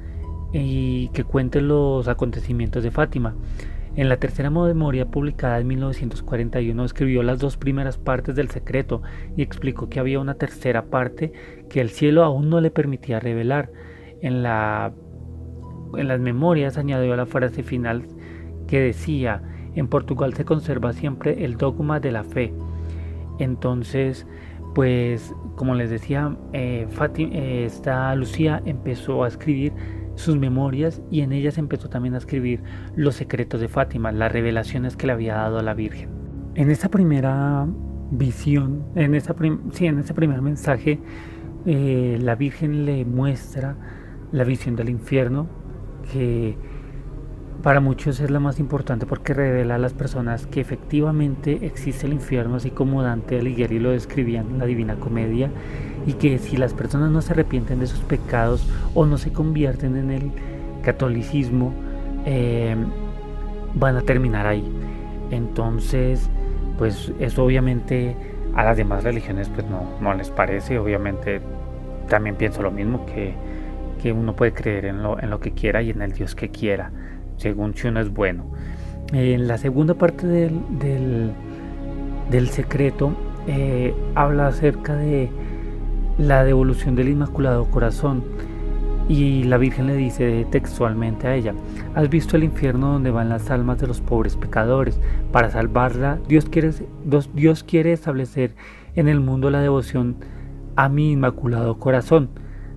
y 0.52 1.08
que 1.08 1.24
cuente 1.24 1.60
los 1.60 2.08
acontecimientos 2.08 2.82
de 2.82 2.90
Fátima. 2.90 3.34
En 3.96 4.08
la 4.08 4.18
tercera 4.18 4.48
memoria 4.48 5.06
publicada 5.06 5.58
en 5.58 5.66
1941 5.66 6.84
escribió 6.84 7.22
las 7.22 7.40
dos 7.40 7.56
primeras 7.56 7.98
partes 7.98 8.36
del 8.36 8.48
secreto 8.48 9.02
y 9.36 9.42
explicó 9.42 9.88
que 9.88 9.98
había 9.98 10.20
una 10.20 10.34
tercera 10.34 10.84
parte 10.84 11.32
que 11.68 11.80
el 11.80 11.90
cielo 11.90 12.22
aún 12.22 12.48
no 12.48 12.60
le 12.60 12.70
permitía 12.70 13.18
revelar. 13.18 13.72
En, 14.20 14.42
la, 14.42 14.92
en 15.96 16.08
las 16.08 16.20
memorias 16.20 16.78
añadió 16.78 17.16
la 17.16 17.26
frase 17.26 17.62
final 17.62 18.04
que 18.68 18.80
decía, 18.80 19.42
en 19.74 19.88
Portugal 19.88 20.34
se 20.34 20.44
conserva 20.44 20.92
siempre 20.92 21.44
el 21.44 21.56
dogma 21.56 21.98
de 21.98 22.12
la 22.12 22.22
fe. 22.24 22.52
Entonces, 23.38 24.26
pues 24.74 25.34
como 25.56 25.74
les 25.74 25.90
decía, 25.90 26.36
eh, 26.52 26.86
eh, 27.16 27.64
esta 27.66 28.14
Lucía 28.14 28.62
empezó 28.64 29.24
a 29.24 29.28
escribir 29.28 29.72
sus 30.18 30.36
memorias 30.36 31.00
y 31.10 31.20
en 31.20 31.32
ellas 31.32 31.58
empezó 31.58 31.88
también 31.88 32.14
a 32.14 32.18
escribir 32.18 32.60
los 32.96 33.14
secretos 33.14 33.60
de 33.60 33.68
Fátima, 33.68 34.12
las 34.12 34.32
revelaciones 34.32 34.96
que 34.96 35.06
le 35.06 35.12
había 35.12 35.34
dado 35.34 35.58
a 35.58 35.62
la 35.62 35.74
Virgen. 35.74 36.10
En 36.54 36.70
esta 36.70 36.88
primera 36.88 37.66
visión, 38.10 38.84
en, 38.94 39.14
esa 39.14 39.34
sí, 39.72 39.86
en 39.86 39.98
ese 40.00 40.14
primer 40.14 40.42
mensaje, 40.42 40.98
eh, 41.66 42.18
la 42.20 42.34
Virgen 42.34 42.84
le 42.84 43.04
muestra 43.04 43.76
la 44.32 44.44
visión 44.44 44.76
del 44.76 44.88
infierno, 44.88 45.46
que 46.12 46.56
para 47.62 47.80
muchos 47.80 48.20
es 48.20 48.30
la 48.30 48.40
más 48.40 48.60
importante 48.60 49.06
porque 49.06 49.34
revela 49.34 49.74
a 49.74 49.78
las 49.78 49.92
personas 49.92 50.46
que 50.46 50.60
efectivamente 50.60 51.58
existe 51.62 52.06
el 52.06 52.12
infierno, 52.12 52.56
así 52.56 52.70
como 52.70 53.02
Dante 53.02 53.38
Alighieri 53.38 53.78
lo 53.78 53.90
describía 53.90 54.40
en 54.40 54.58
la 54.58 54.66
Divina 54.66 54.96
Comedia, 54.96 55.50
y 56.06 56.14
que 56.14 56.38
si 56.38 56.56
las 56.56 56.72
personas 56.72 57.10
no 57.10 57.20
se 57.20 57.32
arrepienten 57.32 57.80
de 57.80 57.86
sus 57.86 58.00
pecados 58.00 58.66
o 58.94 59.06
no 59.06 59.18
se 59.18 59.32
convierten 59.32 59.96
en 59.96 60.10
el 60.10 60.30
catolicismo, 60.82 61.72
eh, 62.24 62.76
van 63.74 63.96
a 63.96 64.02
terminar 64.02 64.46
ahí. 64.46 64.64
Entonces, 65.30 66.30
pues 66.78 67.12
eso 67.18 67.44
obviamente 67.44 68.16
a 68.54 68.64
las 68.64 68.76
demás 68.76 69.04
religiones 69.04 69.48
pues 69.48 69.66
no, 69.68 69.82
no 70.00 70.14
les 70.14 70.30
parece, 70.30 70.78
obviamente 70.78 71.40
también 72.08 72.36
pienso 72.36 72.62
lo 72.62 72.70
mismo, 72.70 73.04
que, 73.04 73.34
que 74.00 74.12
uno 74.12 74.34
puede 74.34 74.52
creer 74.52 74.86
en 74.86 75.02
lo, 75.02 75.20
en 75.20 75.30
lo 75.30 75.40
que 75.40 75.52
quiera 75.52 75.82
y 75.82 75.90
en 75.90 76.00
el 76.02 76.12
Dios 76.12 76.34
que 76.34 76.48
quiera, 76.48 76.90
según 77.38 77.74
si 77.74 77.88
es 77.88 78.12
bueno. 78.12 78.44
En 79.12 79.48
la 79.48 79.56
segunda 79.56 79.94
parte 79.94 80.26
del, 80.26 81.32
del, 82.30 82.48
secreto 82.48 83.14
eh, 83.46 83.94
habla 84.14 84.48
acerca 84.48 84.94
de 84.94 85.30
la 86.18 86.44
devolución 86.44 86.94
del 86.94 87.08
Inmaculado 87.08 87.70
Corazón. 87.70 88.22
Y 89.08 89.44
la 89.44 89.56
Virgen 89.56 89.86
le 89.86 89.96
dice 89.96 90.46
textualmente 90.50 91.26
a 91.26 91.34
ella, 91.34 91.54
¿has 91.94 92.10
visto 92.10 92.36
el 92.36 92.44
infierno 92.44 92.92
donde 92.92 93.10
van 93.10 93.30
las 93.30 93.50
almas 93.50 93.78
de 93.78 93.86
los 93.86 94.02
pobres 94.02 94.36
pecadores? 94.36 95.00
Para 95.32 95.48
salvarla, 95.48 96.18
Dios 96.28 96.44
quiere, 96.44 96.72
Dios 97.32 97.64
quiere 97.64 97.94
establecer 97.94 98.54
en 98.94 99.08
el 99.08 99.20
mundo 99.20 99.48
la 99.48 99.62
devoción 99.62 100.16
a 100.76 100.90
mi 100.90 101.12
Inmaculado 101.12 101.78
Corazón. 101.78 102.28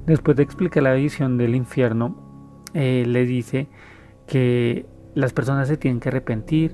Después 0.05 0.37
de 0.37 0.43
explicar 0.43 0.83
la 0.83 0.93
visión 0.93 1.37
del 1.37 1.53
infierno, 1.53 2.15
eh, 2.73 3.03
le 3.05 3.25
dice 3.25 3.67
que 4.31 4.85
las 5.13 5.33
personas 5.33 5.67
se 5.67 5.75
tienen 5.75 5.99
que 5.99 6.07
arrepentir. 6.07 6.73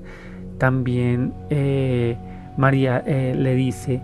También 0.59 1.33
eh, 1.49 2.15
María 2.55 3.01
eh, 3.03 3.33
le 3.35 3.55
dice 3.55 3.99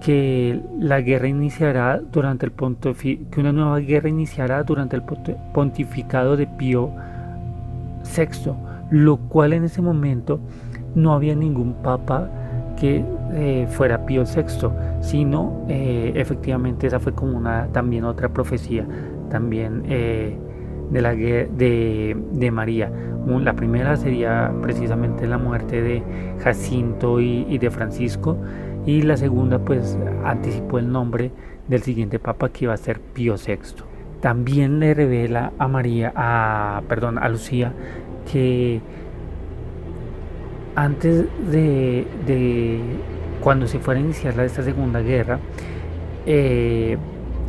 que 0.00 0.60
la 0.78 1.00
guerra 1.00 1.26
iniciará 1.26 1.98
durante 1.98 2.46
el 2.46 2.52
que 2.52 3.40
una 3.40 3.50
nueva 3.50 3.80
guerra 3.80 4.08
iniciará 4.08 4.62
durante 4.62 4.94
el 4.94 5.02
pontificado 5.02 6.36
de 6.36 6.46
Pío 6.46 6.92
VI, 8.16 8.52
lo 8.90 9.16
cual 9.16 9.52
en 9.52 9.64
ese 9.64 9.82
momento 9.82 10.38
no 10.94 11.12
había 11.12 11.34
ningún 11.34 11.74
papa 11.82 12.30
que 12.78 13.04
eh, 13.32 13.66
fuera 13.68 14.06
Pío 14.06 14.22
VI, 14.22 14.68
sino 15.00 15.66
efectivamente 15.68 16.86
esa 16.86 17.00
fue 17.00 17.14
como 17.14 17.36
una 17.36 17.66
también 17.72 18.04
otra 18.04 18.28
profecía 18.28 18.86
también 19.28 19.82
de 20.92 21.02
la 21.02 21.14
de, 21.14 22.16
de 22.32 22.50
María. 22.50 22.92
La 23.26 23.54
primera 23.54 23.96
sería 23.96 24.52
precisamente 24.60 25.26
la 25.26 25.38
muerte 25.38 25.80
de 25.80 26.02
Jacinto 26.42 27.20
y 27.20 27.56
de 27.58 27.70
Francisco 27.70 28.36
y 28.84 29.02
la 29.02 29.16
segunda 29.16 29.58
pues 29.58 29.98
anticipó 30.24 30.78
el 30.78 30.90
nombre 30.90 31.30
del 31.68 31.82
siguiente 31.82 32.18
papa 32.18 32.48
que 32.48 32.64
iba 32.64 32.74
a 32.74 32.76
ser 32.76 33.00
Pío 33.00 33.34
VI. 33.34 33.84
También 34.20 34.80
le 34.80 34.94
revela 34.94 35.52
a 35.58 35.68
María, 35.68 36.12
a, 36.14 36.82
perdón, 36.88 37.18
a 37.18 37.28
Lucía 37.28 37.72
que 38.30 38.80
antes 40.74 41.26
de, 41.50 42.80
cuando 43.40 43.66
se 43.66 43.78
fuera 43.78 44.00
a 44.00 44.02
iniciar 44.02 44.38
esta 44.40 44.62
segunda 44.62 45.00
guerra, 45.00 45.38
eh, 46.24 46.96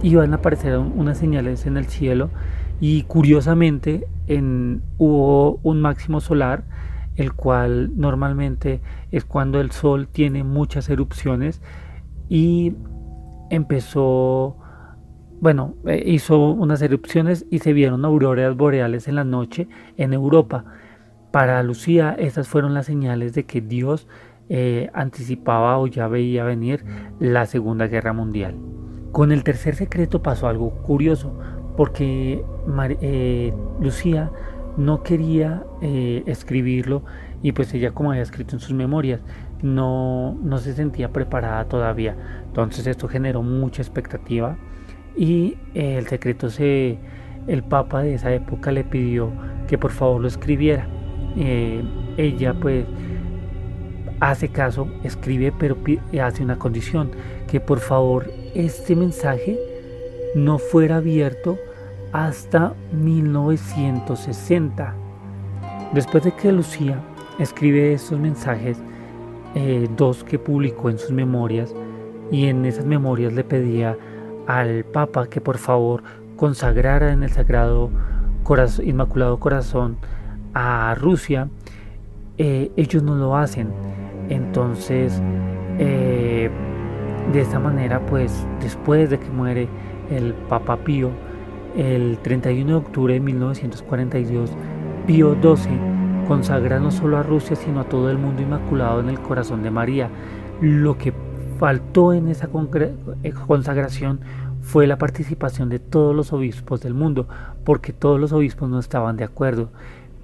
iban 0.01 0.33
a 0.33 0.37
aparecer 0.37 0.77
unas 0.77 1.17
señales 1.17 1.65
en 1.65 1.77
el 1.77 1.85
cielo 1.85 2.29
y 2.79 3.03
curiosamente 3.03 4.07
en, 4.27 4.81
hubo 4.97 5.59
un 5.63 5.81
máximo 5.81 6.19
solar 6.19 6.63
el 7.15 7.33
cual 7.33 7.91
normalmente 7.95 8.81
es 9.11 9.23
cuando 9.25 9.59
el 9.61 9.71
sol 9.71 10.07
tiene 10.07 10.43
muchas 10.43 10.89
erupciones 10.89 11.61
y 12.29 12.73
empezó, 13.49 14.57
bueno, 15.39 15.75
eh, 15.85 16.03
hizo 16.05 16.51
unas 16.51 16.81
erupciones 16.81 17.45
y 17.51 17.59
se 17.59 17.73
vieron 17.73 18.05
auroras 18.05 18.55
boreales 18.55 19.07
en 19.07 19.15
la 19.15 19.23
noche 19.23 19.67
en 19.97 20.13
Europa. 20.13 20.65
Para 21.31 21.61
Lucía 21.63 22.15
estas 22.17 22.47
fueron 22.47 22.73
las 22.73 22.87
señales 22.87 23.33
de 23.33 23.45
que 23.45 23.61
Dios 23.61 24.07
eh, 24.49 24.89
anticipaba 24.93 25.77
o 25.77 25.87
ya 25.87 26.07
veía 26.07 26.43
venir 26.43 26.83
la 27.19 27.45
Segunda 27.45 27.87
Guerra 27.87 28.13
Mundial. 28.13 28.55
Con 29.11 29.31
el 29.31 29.43
tercer 29.43 29.75
secreto 29.75 30.23
pasó 30.23 30.47
algo 30.47 30.71
curioso, 30.81 31.37
porque 31.75 32.43
eh, 33.01 33.53
Lucía 33.79 34.31
no 34.77 35.03
quería 35.03 35.63
eh, 35.81 36.23
escribirlo 36.25 37.03
y 37.41 37.51
pues 37.51 37.73
ella 37.73 37.91
como 37.91 38.11
había 38.11 38.23
escrito 38.23 38.55
en 38.55 38.59
sus 38.59 38.73
memorias 38.73 39.21
no, 39.61 40.37
no 40.41 40.57
se 40.57 40.73
sentía 40.73 41.11
preparada 41.11 41.65
todavía. 41.65 42.15
Entonces 42.47 42.87
esto 42.87 43.07
generó 43.07 43.43
mucha 43.43 43.81
expectativa 43.81 44.57
y 45.15 45.57
eh, 45.73 45.97
el 45.97 46.07
secreto 46.07 46.49
se... 46.49 46.97
El 47.45 47.61
papa 47.61 48.01
de 48.01 48.13
esa 48.13 48.33
época 48.33 48.71
le 48.71 48.85
pidió 48.85 49.29
que 49.67 49.77
por 49.77 49.91
favor 49.91 50.21
lo 50.21 50.29
escribiera. 50.29 50.87
Ella 52.15 52.53
pues 52.53 52.85
hace 54.21 54.47
caso, 54.47 54.87
escribe, 55.03 55.51
pero 55.51 55.77
hace 56.21 56.41
una 56.41 56.57
condición, 56.57 57.11
que 57.47 57.59
por 57.59 57.79
favor 57.79 58.31
este 58.55 58.95
mensaje 58.95 59.59
no 60.35 60.59
fuera 60.59 60.97
abierto 60.97 61.57
hasta 62.11 62.73
1960. 62.91 64.95
Después 65.93 66.23
de 66.23 66.31
que 66.31 66.51
Lucía 66.51 66.99
escribe 67.39 67.93
estos 67.93 68.19
mensajes, 68.19 68.77
eh, 69.55 69.87
dos 69.95 70.23
que 70.23 70.39
publicó 70.39 70.89
en 70.89 70.97
sus 70.97 71.11
memorias, 71.11 71.73
y 72.31 72.47
en 72.47 72.65
esas 72.65 72.85
memorias 72.85 73.33
le 73.33 73.43
pedía 73.43 73.97
al 74.47 74.85
Papa 74.85 75.27
que 75.27 75.41
por 75.41 75.57
favor 75.57 76.03
consagrara 76.35 77.13
en 77.13 77.23
el 77.23 77.29
Sagrado 77.29 77.89
Inmaculado 78.83 79.39
Corazón 79.39 79.97
a 80.53 80.95
Rusia, 80.95 81.47
eh, 82.37 82.71
ellos 82.75 83.03
no 83.03 83.15
lo 83.15 83.37
hacen. 83.37 83.69
Entonces, 84.29 85.21
eh, 85.79 86.12
de 87.31 87.41
esta 87.41 87.59
manera, 87.59 88.05
pues 88.05 88.45
después 88.61 89.09
de 89.09 89.19
que 89.19 89.29
muere 89.29 89.67
el 90.09 90.33
Papa 90.33 90.77
Pío, 90.77 91.11
el 91.75 92.19
31 92.21 92.69
de 92.69 92.77
octubre 92.77 93.13
de 93.13 93.19
1942, 93.19 94.51
Pío 95.07 95.35
XII 95.41 95.93
consagra 96.27 96.79
no 96.79 96.91
solo 96.91 97.17
a 97.17 97.23
Rusia, 97.23 97.55
sino 97.55 97.81
a 97.81 97.83
todo 97.85 98.09
el 98.09 98.17
mundo 98.17 98.41
inmaculado 98.41 98.99
en 98.99 99.09
el 99.09 99.19
corazón 99.19 99.63
de 99.63 99.71
María. 99.71 100.09
Lo 100.61 100.97
que 100.97 101.13
faltó 101.59 102.13
en 102.13 102.27
esa 102.27 102.49
eh, 103.23 103.33
consagración 103.47 104.21
fue 104.61 104.87
la 104.87 104.97
participación 104.97 105.69
de 105.69 105.79
todos 105.79 106.15
los 106.15 106.31
obispos 106.31 106.81
del 106.81 106.93
mundo, 106.93 107.27
porque 107.65 107.91
todos 107.91 108.19
los 108.19 108.31
obispos 108.31 108.69
no 108.69 108.79
estaban 108.79 109.17
de 109.17 109.25
acuerdo. 109.25 109.71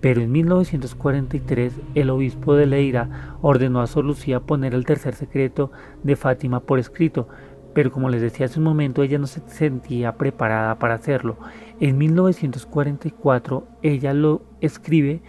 Pero 0.01 0.21
en 0.21 0.31
1943 0.31 1.73
el 1.95 2.09
obispo 2.09 2.55
de 2.55 2.65
Leira 2.65 3.35
ordenó 3.41 3.81
a 3.81 3.87
Sor 3.87 4.05
Lucía 4.05 4.39
poner 4.39 4.73
el 4.73 4.85
tercer 4.85 5.15
secreto 5.15 5.73
de 6.03 6.15
Fátima 6.15 6.61
por 6.61 6.79
escrito, 6.79 7.27
pero 7.73 7.91
como 7.91 8.09
les 8.09 8.21
decía 8.21 8.45
hace 8.45 8.59
un 8.59 8.65
momento, 8.65 9.03
ella 9.03 9.19
no 9.19 9.27
se 9.27 9.41
sentía 9.47 10.15
preparada 10.15 10.79
para 10.79 10.95
hacerlo. 10.95 11.37
En 11.79 11.97
1944 11.97 13.67
ella 13.81 14.13
lo 14.13 14.43
escribe 14.61 15.21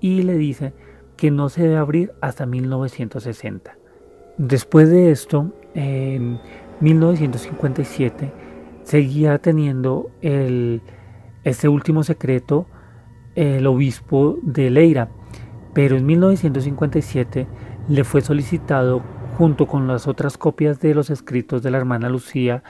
y 0.00 0.22
le 0.22 0.36
dice 0.36 0.74
que 1.16 1.30
no 1.30 1.48
se 1.48 1.62
debe 1.62 1.76
abrir 1.76 2.12
hasta 2.20 2.44
1960. 2.46 3.76
Después 4.38 4.88
de 4.88 5.10
esto, 5.10 5.52
1957 5.74 8.32
seguía 8.84 9.38
teniendo 9.38 10.10
el, 10.22 10.80
este 11.44 11.68
último 11.68 12.02
secreto 12.04 12.66
el 13.40 13.66
obispo 13.66 14.38
de 14.42 14.68
Leira, 14.68 15.08
pero 15.72 15.96
en 15.96 16.04
1957 16.04 17.46
le 17.88 18.04
fue 18.04 18.20
solicitado 18.20 19.02
junto 19.38 19.66
con 19.66 19.86
las 19.86 20.06
otras 20.06 20.36
copias 20.36 20.80
de 20.80 20.94
los 20.94 21.08
escritos 21.08 21.62
de 21.62 21.70
la 21.70 21.78
hermana 21.78 22.10
Lucía, 22.10 22.62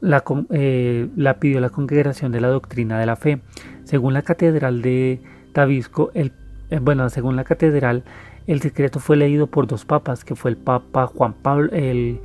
la, 0.00 0.22
eh, 0.50 1.08
la 1.16 1.40
pidió 1.40 1.58
la 1.60 1.70
Congregación 1.70 2.32
de 2.32 2.42
la 2.42 2.48
Doctrina 2.48 2.98
de 2.98 3.06
la 3.06 3.16
Fe. 3.16 3.40
Según 3.84 4.12
la 4.12 4.20
Catedral 4.20 4.82
de 4.82 5.22
Tabisco, 5.54 6.10
el, 6.12 6.32
eh, 6.68 6.80
bueno, 6.80 7.08
según 7.08 7.36
la 7.36 7.44
Catedral, 7.44 8.04
el 8.46 8.60
secreto 8.60 9.00
fue 9.00 9.16
leído 9.16 9.46
por 9.46 9.66
dos 9.66 9.86
papas, 9.86 10.22
que 10.22 10.34
fue 10.34 10.50
el 10.50 10.58
Papa 10.58 11.06
Juan 11.06 11.32
Pablo, 11.32 11.70
el, 11.72 12.20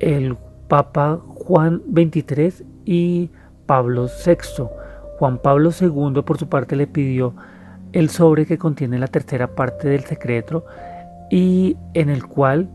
el 0.00 0.38
Papa 0.68 1.20
Juan 1.22 1.82
XXIII 1.92 2.66
y 2.86 3.30
Pablo 3.66 4.06
VI. 4.24 4.81
Juan 5.22 5.38
Pablo 5.38 5.70
II 5.70 6.22
por 6.22 6.36
su 6.36 6.48
parte 6.48 6.74
le 6.74 6.88
pidió 6.88 7.36
el 7.92 8.10
sobre 8.10 8.44
que 8.44 8.58
contiene 8.58 8.98
la 8.98 9.06
tercera 9.06 9.54
parte 9.54 9.88
del 9.88 10.02
secreto 10.02 10.64
y 11.30 11.76
en 11.94 12.10
el 12.10 12.26
cual 12.26 12.68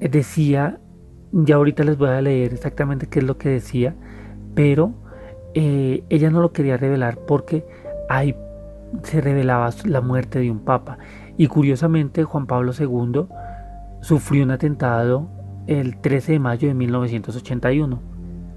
decía, 0.00 0.78
ya 1.32 1.54
ahorita 1.54 1.82
les 1.84 1.96
voy 1.96 2.10
a 2.10 2.20
leer 2.20 2.52
exactamente 2.52 3.06
qué 3.06 3.20
es 3.20 3.24
lo 3.24 3.38
que 3.38 3.48
decía, 3.48 3.94
pero 4.54 4.92
eh, 5.54 6.04
ella 6.10 6.28
no 6.28 6.42
lo 6.42 6.52
quería 6.52 6.76
revelar 6.76 7.16
porque 7.26 7.64
ahí 8.10 8.36
se 9.02 9.22
revelaba 9.22 9.70
la 9.86 10.02
muerte 10.02 10.40
de 10.40 10.50
un 10.50 10.60
papa. 10.60 10.98
Y 11.38 11.46
curiosamente 11.46 12.24
Juan 12.24 12.46
Pablo 12.46 12.72
II 12.78 13.28
sufrió 14.02 14.44
un 14.44 14.50
atentado 14.50 15.30
el 15.66 16.02
13 16.02 16.32
de 16.32 16.38
mayo 16.38 16.68
de 16.68 16.74
1981. 16.74 18.09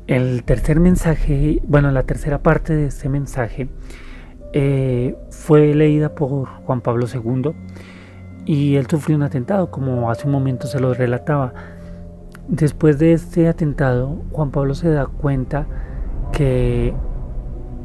El 0.08 0.44
tercer 0.44 0.82
mensaje, 0.82 1.62
bueno, 1.66 1.90
la 1.92 2.04
tercera 2.04 2.44
parte 2.44 2.76
de 2.76 2.88
este 2.88 3.08
mensaje 3.08 3.70
eh, 4.52 5.16
fue 5.30 5.74
leída 5.74 6.14
por 6.14 6.46
Juan 6.66 6.82
Pablo 6.82 7.06
II 7.08 7.54
y 8.46 8.76
él 8.76 8.86
sufrió 8.88 9.16
un 9.16 9.24
atentado, 9.24 9.72
como 9.72 10.12
hace 10.12 10.26
un 10.26 10.34
momento 10.34 10.68
se 10.68 10.82
lo 10.82 10.94
relataba. 10.94 11.54
Después 12.50 13.00
de 13.00 13.14
este 13.14 13.48
atentado, 13.48 14.22
Juan 14.34 14.52
Pablo 14.52 14.76
se 14.76 14.90
da 14.90 15.06
cuenta 15.06 15.68
que 16.34 16.94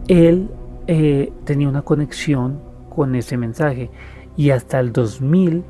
él 0.09 0.51
eh, 0.89 1.33
tenía 1.45 1.69
una 1.69 1.83
conexión 1.83 2.61
con 2.89 3.15
ese 3.15 3.37
mensaje 3.37 3.93
y 4.37 4.51
hasta 4.51 4.81
el 4.81 4.93
2000 4.93 5.63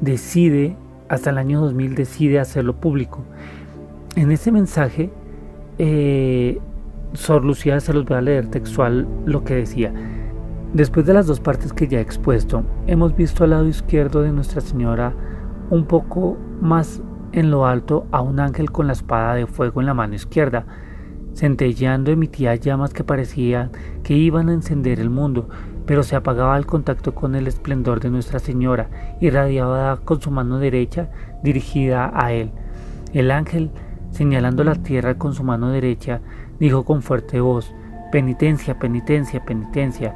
decide, 0.00 0.76
hasta 1.08 1.30
el 1.30 1.38
año 1.38 1.60
2000 1.60 1.96
decide 1.96 2.38
hacerlo 2.38 2.76
público. 2.76 3.24
En 4.14 4.30
ese 4.30 4.52
mensaje 4.52 5.10
eh, 5.84 6.60
Sor 7.12 7.44
Lucía 7.44 7.80
se 7.80 7.92
los 7.92 8.04
voy 8.04 8.16
a 8.16 8.20
leer 8.20 8.46
textual 8.46 9.08
lo 9.24 9.42
que 9.42 9.56
decía. 9.56 9.92
Después 10.72 11.06
de 11.06 11.12
las 11.12 11.26
dos 11.26 11.40
partes 11.40 11.72
que 11.72 11.88
ya 11.88 11.98
he 11.98 12.02
expuesto, 12.02 12.62
hemos 12.86 13.16
visto 13.16 13.42
al 13.42 13.50
lado 13.50 13.66
izquierdo 13.66 14.22
de 14.22 14.30
Nuestra 14.30 14.60
Señora 14.60 15.12
un 15.70 15.86
poco 15.86 16.38
más 16.60 17.02
en 17.32 17.50
lo 17.50 17.66
alto 17.66 18.06
a 18.12 18.20
un 18.20 18.38
ángel 18.38 18.70
con 18.70 18.86
la 18.86 18.92
espada 18.92 19.34
de 19.34 19.48
fuego 19.48 19.80
en 19.80 19.86
la 19.86 19.94
mano 19.94 20.14
izquierda. 20.14 20.66
Centelleando 21.34 22.12
emitía 22.12 22.54
llamas 22.54 22.94
que 22.94 23.02
parecían 23.02 23.72
que 24.04 24.14
iban 24.14 24.50
a 24.50 24.54
encender 24.54 25.00
el 25.00 25.10
mundo, 25.10 25.48
pero 25.84 26.04
se 26.04 26.14
apagaba 26.14 26.54
al 26.54 26.64
contacto 26.64 27.12
con 27.12 27.34
el 27.34 27.48
esplendor 27.48 27.98
de 27.98 28.10
Nuestra 28.10 28.38
Señora, 28.38 29.16
irradiaba 29.20 29.96
con 30.04 30.22
su 30.22 30.30
mano 30.30 30.60
derecha 30.60 31.10
dirigida 31.42 32.12
a 32.14 32.32
él. 32.32 32.52
El 33.12 33.32
ángel 33.32 33.72
señalando 34.12 34.62
la 34.62 34.76
tierra 34.76 35.18
con 35.18 35.34
su 35.34 35.42
mano 35.42 35.70
derecha, 35.70 36.20
dijo 36.60 36.84
con 36.84 37.02
fuerte 37.02 37.40
voz, 37.40 37.74
Penitencia, 38.12 38.78
penitencia, 38.78 39.44
penitencia, 39.44 40.14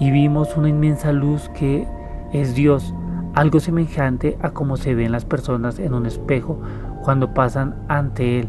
y 0.00 0.10
vimos 0.10 0.56
una 0.56 0.70
inmensa 0.70 1.12
luz 1.12 1.50
que 1.50 1.86
es 2.32 2.54
Dios, 2.54 2.94
algo 3.34 3.60
semejante 3.60 4.38
a 4.40 4.50
como 4.50 4.78
se 4.78 4.94
ven 4.94 5.12
las 5.12 5.26
personas 5.26 5.78
en 5.78 5.92
un 5.92 6.06
espejo 6.06 6.58
cuando 7.02 7.34
pasan 7.34 7.76
ante 7.88 8.40
él, 8.40 8.48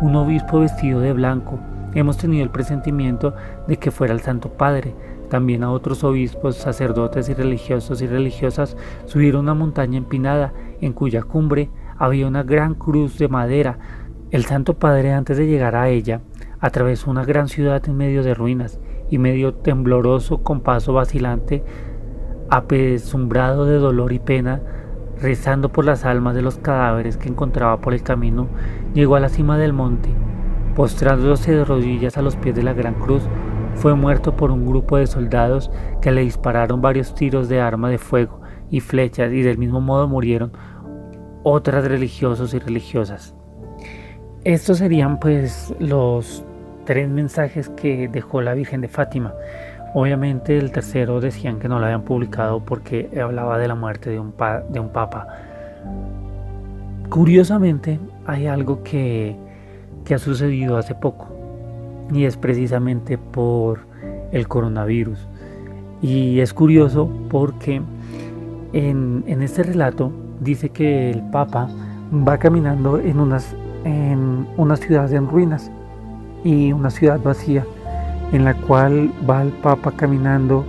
un 0.00 0.16
obispo 0.16 0.60
vestido 0.60 1.00
de 1.00 1.12
blanco. 1.12 1.58
Hemos 1.94 2.16
tenido 2.16 2.42
el 2.42 2.50
presentimiento 2.50 3.34
de 3.68 3.76
que 3.76 3.92
fuera 3.92 4.12
el 4.12 4.20
Santo 4.20 4.50
Padre. 4.50 4.94
También 5.30 5.62
a 5.62 5.70
otros 5.70 6.02
obispos, 6.02 6.56
sacerdotes 6.56 7.28
y 7.28 7.34
religiosos 7.34 8.02
y 8.02 8.08
religiosas 8.08 8.76
subieron 9.06 9.42
una 9.42 9.54
montaña 9.54 9.98
empinada 9.98 10.52
en 10.80 10.92
cuya 10.92 11.22
cumbre 11.22 11.70
había 11.96 12.26
una 12.26 12.42
gran 12.42 12.74
cruz 12.74 13.16
de 13.18 13.28
madera 13.28 13.78
el 14.34 14.46
Santo 14.46 14.74
Padre 14.74 15.12
antes 15.12 15.36
de 15.36 15.46
llegar 15.46 15.76
a 15.76 15.88
ella 15.90 16.20
atravesó 16.58 17.08
una 17.08 17.24
gran 17.24 17.46
ciudad 17.46 17.80
en 17.86 17.96
medio 17.96 18.24
de 18.24 18.34
ruinas 18.34 18.80
y 19.08 19.18
medio 19.18 19.54
tembloroso 19.54 20.42
con 20.42 20.60
paso 20.60 20.92
vacilante, 20.92 21.62
apesumbrado 22.50 23.64
de 23.64 23.76
dolor 23.76 24.12
y 24.12 24.18
pena, 24.18 24.60
rezando 25.20 25.70
por 25.70 25.84
las 25.84 26.04
almas 26.04 26.34
de 26.34 26.42
los 26.42 26.58
cadáveres 26.58 27.16
que 27.16 27.28
encontraba 27.28 27.80
por 27.80 27.94
el 27.94 28.02
camino, 28.02 28.48
llegó 28.92 29.14
a 29.14 29.20
la 29.20 29.28
cima 29.28 29.56
del 29.56 29.72
monte. 29.72 30.08
Postrándose 30.74 31.52
de 31.52 31.64
rodillas 31.64 32.18
a 32.18 32.22
los 32.22 32.34
pies 32.34 32.56
de 32.56 32.64
la 32.64 32.72
gran 32.72 32.94
cruz, 32.94 33.22
fue 33.76 33.94
muerto 33.94 34.34
por 34.34 34.50
un 34.50 34.66
grupo 34.66 34.96
de 34.96 35.06
soldados 35.06 35.70
que 36.02 36.10
le 36.10 36.22
dispararon 36.22 36.82
varios 36.82 37.14
tiros 37.14 37.48
de 37.48 37.60
arma 37.60 37.88
de 37.88 37.98
fuego 37.98 38.40
y 38.68 38.80
flechas 38.80 39.32
y 39.32 39.42
del 39.42 39.58
mismo 39.58 39.80
modo 39.80 40.08
murieron 40.08 40.50
otras 41.44 41.84
religiosos 41.84 42.52
y 42.52 42.58
religiosas. 42.58 43.33
Estos 44.44 44.76
serían 44.76 45.18
pues 45.20 45.74
los 45.78 46.44
tres 46.84 47.08
mensajes 47.08 47.70
que 47.70 48.08
dejó 48.08 48.42
la 48.42 48.52
Virgen 48.52 48.82
de 48.82 48.88
Fátima. 48.88 49.32
Obviamente 49.94 50.58
el 50.58 50.70
tercero 50.70 51.18
decían 51.18 51.58
que 51.58 51.66
no 51.66 51.78
lo 51.78 51.86
habían 51.86 52.02
publicado 52.02 52.60
porque 52.60 53.08
hablaba 53.18 53.58
de 53.58 53.68
la 53.68 53.74
muerte 53.74 54.10
de 54.10 54.20
un, 54.20 54.32
papa. 54.32 55.28
Curiosamente 57.08 57.98
hay 58.26 58.46
algo 58.46 58.82
que, 58.82 59.34
que 60.04 60.14
ha 60.14 60.18
sucedido 60.18 60.76
hace 60.76 60.94
poco 60.94 61.28
y 62.12 62.26
es 62.26 62.36
precisamente 62.36 63.16
por 63.16 63.80
el 64.30 64.46
coronavirus. 64.46 65.26
Y 66.02 66.40
es 66.40 66.52
curioso 66.52 67.08
porque 67.30 67.80
en, 68.74 69.24
en 69.26 69.42
este 69.42 69.62
relato 69.62 70.12
dice 70.40 70.68
que 70.68 71.10
el 71.10 71.22
Papa 71.30 71.70
va 72.12 72.36
caminando 72.36 72.98
en 72.98 73.20
unas 73.20 73.56
en 73.84 74.46
una 74.56 74.76
ciudad 74.76 75.12
en 75.12 75.28
ruinas 75.28 75.70
y 76.42 76.72
una 76.72 76.90
ciudad 76.90 77.20
vacía 77.22 77.64
en 78.32 78.44
la 78.44 78.54
cual 78.54 79.10
va 79.28 79.42
el 79.42 79.50
Papa 79.50 79.92
caminando 79.92 80.64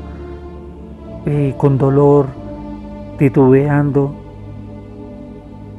eh, 1.26 1.56
con 1.58 1.78
dolor, 1.78 2.28
titubeando. 3.18 4.14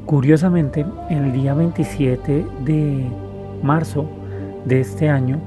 Curiosamente, 0.06 0.84
el 1.10 1.32
día 1.32 1.54
27 1.54 2.46
de 2.64 3.06
marzo 3.62 4.06
de 4.64 4.80
este 4.80 5.08
año, 5.08 5.38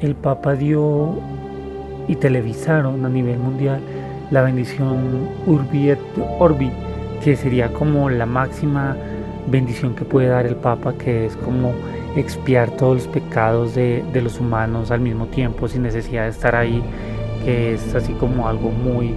el 0.00 0.14
Papa 0.14 0.54
dio 0.54 1.14
y 2.08 2.16
televisaron 2.16 3.04
a 3.04 3.08
nivel 3.08 3.38
mundial 3.38 3.80
la 4.30 4.42
bendición 4.42 5.28
Urbi 5.46 5.90
et 5.90 6.00
Orbi, 6.38 6.70
que 7.22 7.36
sería 7.36 7.72
como 7.72 8.10
la 8.10 8.26
máxima 8.26 8.96
bendición 9.46 9.94
que 9.94 10.04
puede 10.04 10.28
dar 10.28 10.46
el 10.46 10.56
Papa, 10.56 10.94
que 10.94 11.26
es 11.26 11.36
como 11.36 11.74
expiar 12.16 12.70
todos 12.70 12.96
los 12.96 13.08
pecados 13.08 13.74
de, 13.74 14.04
los 14.14 14.40
humanos 14.40 14.90
al 14.90 15.00
mismo 15.00 15.26
tiempo, 15.26 15.68
sin 15.68 15.82
necesidad 15.82 16.24
de 16.24 16.30
estar 16.30 16.54
ahí, 16.54 16.82
que 17.44 17.74
es 17.74 17.94
así 17.94 18.12
como 18.14 18.48
algo 18.48 18.70
muy, 18.70 19.14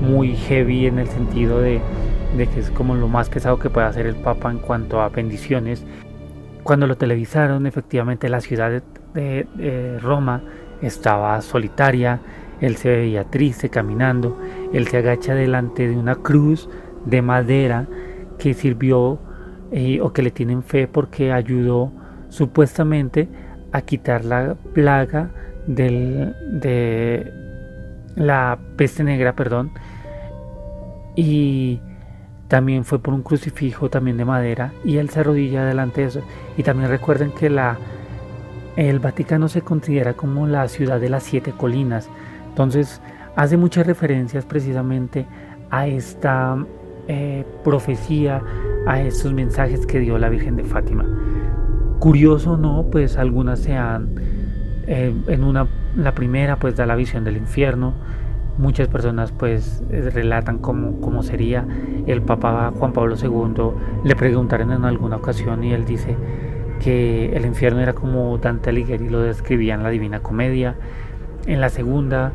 muy 0.00 0.36
heavy 0.36 0.86
en 0.86 0.98
el 0.98 1.08
sentido 1.08 1.60
de, 1.60 1.80
que 2.36 2.60
es 2.60 2.70
como 2.70 2.94
lo 2.94 3.08
más 3.08 3.28
pesado 3.28 3.58
que 3.58 3.70
puede 3.70 3.86
hacer 3.86 4.06
el 4.06 4.16
Papa 4.16 4.50
en 4.50 4.58
cuanto 4.58 5.00
a 5.00 5.08
bendiciones. 5.08 5.84
Cuando 6.62 6.86
lo 6.86 6.96
televisaron, 6.96 7.66
efectivamente 7.66 8.28
la 8.28 8.40
ciudad 8.40 8.82
de 9.14 9.98
Roma 10.02 10.42
estaba 10.82 11.40
solitaria, 11.40 12.20
él 12.60 12.76
se 12.76 12.90
veía 12.90 13.24
triste 13.24 13.68
caminando, 13.68 14.38
él 14.72 14.86
se 14.88 14.98
agacha 14.98 15.34
delante 15.34 15.88
de 15.88 15.96
una 15.96 16.16
cruz 16.16 16.68
de 17.04 17.22
madera 17.22 17.86
que 18.38 18.54
sirvió 18.54 19.18
o 20.00 20.12
que 20.12 20.22
le 20.22 20.30
tienen 20.30 20.62
fe 20.62 20.88
porque 20.88 21.32
ayudó 21.32 21.92
supuestamente 22.28 23.28
a 23.72 23.82
quitar 23.82 24.24
la 24.24 24.56
plaga 24.72 25.30
del, 25.66 26.34
de 26.60 27.32
la 28.16 28.58
peste 28.76 29.04
negra, 29.04 29.34
perdón, 29.34 29.70
y 31.14 31.80
también 32.48 32.84
fue 32.84 32.98
por 32.98 33.12
un 33.12 33.22
crucifijo 33.22 33.90
también 33.90 34.16
de 34.16 34.24
madera 34.24 34.72
y 34.84 34.96
él 34.96 35.10
se 35.10 35.20
arrodilla 35.20 35.64
delante 35.64 36.00
de 36.00 36.06
eso. 36.06 36.22
Y 36.56 36.62
también 36.62 36.88
recuerden 36.88 37.30
que 37.32 37.50
la, 37.50 37.76
el 38.76 38.98
Vaticano 39.00 39.48
se 39.48 39.60
considera 39.60 40.14
como 40.14 40.46
la 40.46 40.66
ciudad 40.68 40.98
de 41.00 41.10
las 41.10 41.24
siete 41.24 41.52
colinas, 41.52 42.08
entonces 42.48 43.02
hace 43.36 43.56
muchas 43.56 43.86
referencias 43.86 44.44
precisamente 44.44 45.26
a 45.70 45.86
esta 45.86 46.56
eh, 47.06 47.44
profecía, 47.62 48.42
a 48.88 49.02
estos 49.02 49.34
mensajes 49.34 49.86
que 49.86 50.00
dio 50.00 50.16
la 50.18 50.30
Virgen 50.30 50.56
de 50.56 50.64
Fátima. 50.64 51.04
Curioso 51.98 52.56
no, 52.56 52.86
pues 52.90 53.18
algunas 53.18 53.58
se 53.58 53.76
han, 53.76 54.14
eh, 54.86 55.14
en 55.26 55.44
una, 55.44 55.68
la 55.94 56.14
primera 56.14 56.56
pues 56.56 56.74
da 56.74 56.86
la 56.86 56.96
visión 56.96 57.22
del 57.22 57.36
infierno, 57.36 57.92
muchas 58.56 58.88
personas 58.88 59.30
pues 59.30 59.82
eh, 59.90 60.08
relatan 60.12 60.58
cómo, 60.58 61.02
cómo 61.02 61.22
sería. 61.22 61.66
El 62.06 62.22
Papa 62.22 62.72
Juan 62.78 62.94
Pablo 62.94 63.14
II, 63.22 63.72
le 64.04 64.16
preguntaron 64.16 64.72
en 64.72 64.86
alguna 64.86 65.16
ocasión 65.16 65.62
y 65.64 65.74
él 65.74 65.84
dice 65.84 66.16
que 66.82 67.36
el 67.36 67.44
infierno 67.44 67.80
era 67.80 67.92
como 67.92 68.38
Dante 68.38 68.70
Alighieri 68.70 69.10
lo 69.10 69.20
describía 69.20 69.74
en 69.74 69.82
la 69.82 69.90
Divina 69.90 70.20
Comedia, 70.20 70.76
en 71.44 71.60
la 71.60 71.68
segunda 71.68 72.32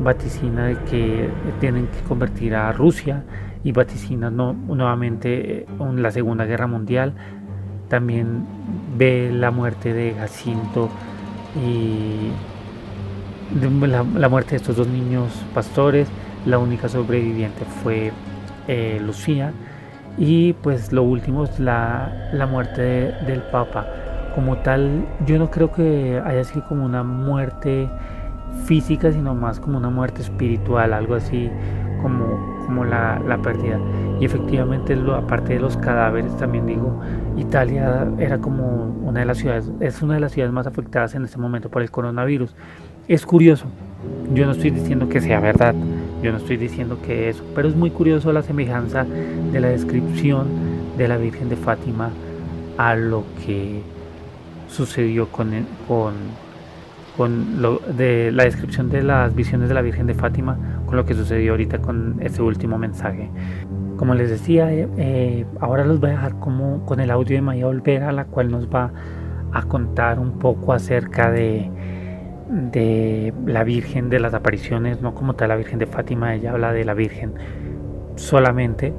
vaticina 0.00 0.66
de 0.66 0.76
que 0.90 1.30
tienen 1.60 1.86
que 1.86 2.00
convertir 2.06 2.54
a 2.56 2.72
Rusia 2.72 3.24
y 3.64 3.72
vaticina 3.72 4.30
no, 4.30 4.52
nuevamente 4.52 5.60
eh, 5.60 5.66
en 5.80 6.02
la 6.02 6.10
Segunda 6.10 6.44
Guerra 6.44 6.66
Mundial. 6.66 7.14
También 7.88 8.44
ve 8.96 9.30
la 9.32 9.50
muerte 9.50 9.92
de 9.92 10.14
Jacinto 10.14 10.90
y 11.56 12.30
la, 13.86 14.28
muerte 14.28 14.50
de 14.50 14.56
estos 14.56 14.76
dos 14.76 14.86
niños 14.86 15.32
pastores. 15.54 16.08
La 16.44 16.58
única 16.58 16.88
sobreviviente 16.88 17.64
fue 17.82 18.12
eh, 18.68 19.00
Lucía. 19.02 19.52
Y 20.18 20.52
pues 20.52 20.92
lo 20.92 21.02
último 21.02 21.44
es 21.44 21.58
la, 21.58 22.30
la 22.32 22.46
muerte 22.46 23.14
del 23.26 23.42
Papa. 23.50 23.86
Como 24.34 24.58
tal, 24.58 25.06
yo 25.26 25.38
no 25.38 25.50
creo 25.50 25.72
que 25.72 26.20
haya 26.24 26.44
sido 26.44 26.66
como 26.68 26.84
una 26.84 27.02
muerte 27.02 27.88
física, 28.66 29.10
sino 29.10 29.34
más 29.34 29.58
como 29.58 29.78
una 29.78 29.90
muerte 29.90 30.22
espiritual, 30.22 30.92
algo 30.92 31.14
así 31.14 31.50
como, 32.04 32.84
la, 32.84 33.38
pérdida. 33.42 33.78
Y 34.20 34.26
efectivamente, 34.26 34.94
lo, 34.94 35.14
aparte 35.14 35.54
de 35.54 35.60
los 35.60 35.76
cadáveres, 35.76 36.36
también 36.36 36.66
digo, 36.66 37.00
Italia 37.36 38.06
era 38.18 38.38
como 38.38 38.86
una 39.02 39.20
de 39.20 39.26
las 39.26 39.38
ciudades, 39.38 39.70
es 39.80 40.02
una 40.02 40.14
de 40.14 40.20
las 40.20 40.32
ciudades 40.32 40.52
más 40.52 40.66
afectadas 40.66 41.14
en 41.14 41.24
este 41.24 41.38
momento 41.38 41.70
por 41.70 41.82
el 41.82 41.90
coronavirus. 41.90 42.54
Es 43.08 43.24
curioso, 43.24 43.66
yo 44.34 44.46
no 44.46 44.52
estoy 44.52 44.70
diciendo 44.70 45.08
que 45.08 45.20
sea 45.20 45.40
verdad, 45.40 45.74
yo 46.22 46.30
no 46.30 46.38
estoy 46.38 46.56
diciendo 46.56 46.98
que 47.04 47.28
eso, 47.28 47.44
pero 47.54 47.68
es 47.68 47.76
muy 47.76 47.90
curioso 47.90 48.32
la 48.32 48.42
semejanza 48.42 49.04
de 49.52 49.60
la 49.60 49.68
descripción 49.68 50.46
de 50.96 51.08
la 51.08 51.16
Virgen 51.16 51.48
de 51.48 51.56
Fátima 51.56 52.10
a 52.76 52.94
lo 52.96 53.24
que 53.44 53.82
sucedió 54.68 55.28
con, 55.28 55.50
con 57.16 57.62
la 57.62 58.44
descripción 58.44 58.90
de 58.90 59.02
las 59.02 59.34
visiones 59.34 59.68
de 59.68 59.74
la 59.74 59.82
Virgen 59.82 60.06
de 60.06 60.14
Fátima, 60.14 60.56
con 60.94 60.98
lo 60.98 61.06
que 61.06 61.14
sucedió 61.14 61.50
ahorita 61.50 61.78
con 61.78 62.18
este 62.20 62.40
último 62.40 62.78
mensaje. 62.78 63.28
Como 63.96 64.14
les 64.14 64.30
decía, 64.30 64.72
eh, 64.72 64.88
eh, 64.96 65.44
ahora 65.58 65.84
los 65.84 65.98
voy 65.98 66.10
a 66.10 66.12
dejar 66.12 66.38
como 66.38 66.86
con 66.86 67.00
el 67.00 67.10
audio 67.10 67.34
de 67.34 67.42
Maya 67.42 67.66
Olvera, 67.66 68.12
la 68.12 68.26
cual 68.26 68.52
nos 68.52 68.68
va 68.68 68.92
a 69.52 69.62
contar 69.62 70.20
un 70.20 70.38
poco 70.38 70.72
acerca 70.72 71.32
de, 71.32 71.68
de 72.48 73.34
la 73.44 73.64
Virgen 73.64 74.08
de 74.08 74.20
las 74.20 74.34
apariciones, 74.34 75.02
no 75.02 75.16
como 75.16 75.34
tal 75.34 75.48
la 75.48 75.56
Virgen 75.56 75.80
de 75.80 75.86
Fátima, 75.86 76.32
ella 76.32 76.52
habla 76.52 76.72
de 76.72 76.84
la 76.84 76.94
Virgen 76.94 77.34
solamente 78.14 78.92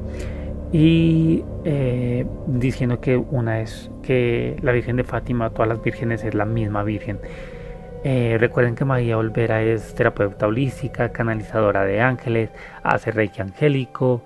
y 0.74 1.46
eh, 1.64 2.26
diciendo 2.48 3.00
que 3.00 3.16
una 3.16 3.62
es 3.62 3.90
que 4.04 4.58
la 4.62 4.74
Virgen 4.74 4.98
de 4.98 5.06
Fátima, 5.06 5.50
todas 5.52 5.70
las 5.70 5.82
vírgenes 5.82 6.26
es 6.26 6.34
la 6.34 6.44
misma 6.44 6.84
Virgen 6.84 7.20
eh, 8.08 8.38
recuerden 8.40 8.76
que 8.76 8.86
María 8.86 9.18
Olvera 9.18 9.64
es 9.64 9.96
terapeuta 9.96 10.46
holística, 10.46 11.12
canalizadora 11.12 11.86
de 11.86 12.02
ángeles, 12.02 12.52
hace 12.84 13.10
reiki 13.10 13.42
angélico, 13.42 14.24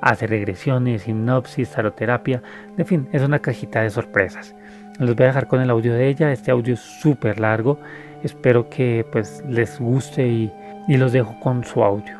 hace 0.00 0.26
regresiones, 0.26 1.06
hipnosis, 1.06 1.68
taroterapia, 1.68 2.42
en 2.78 2.86
fin, 2.86 3.06
es 3.12 3.20
una 3.20 3.38
cajita 3.40 3.82
de 3.82 3.90
sorpresas. 3.90 4.54
Les 4.98 5.14
voy 5.14 5.24
a 5.24 5.26
dejar 5.26 5.46
con 5.46 5.60
el 5.60 5.68
audio 5.68 5.92
de 5.92 6.08
ella, 6.08 6.32
este 6.32 6.50
audio 6.50 6.72
es 6.72 6.80
súper 6.80 7.38
largo, 7.38 7.78
espero 8.22 8.70
que 8.70 9.04
pues 9.12 9.44
les 9.46 9.78
guste 9.78 10.26
y, 10.26 10.50
y 10.88 10.96
los 10.96 11.12
dejo 11.12 11.38
con 11.40 11.64
su 11.64 11.84
audio. 11.84 12.18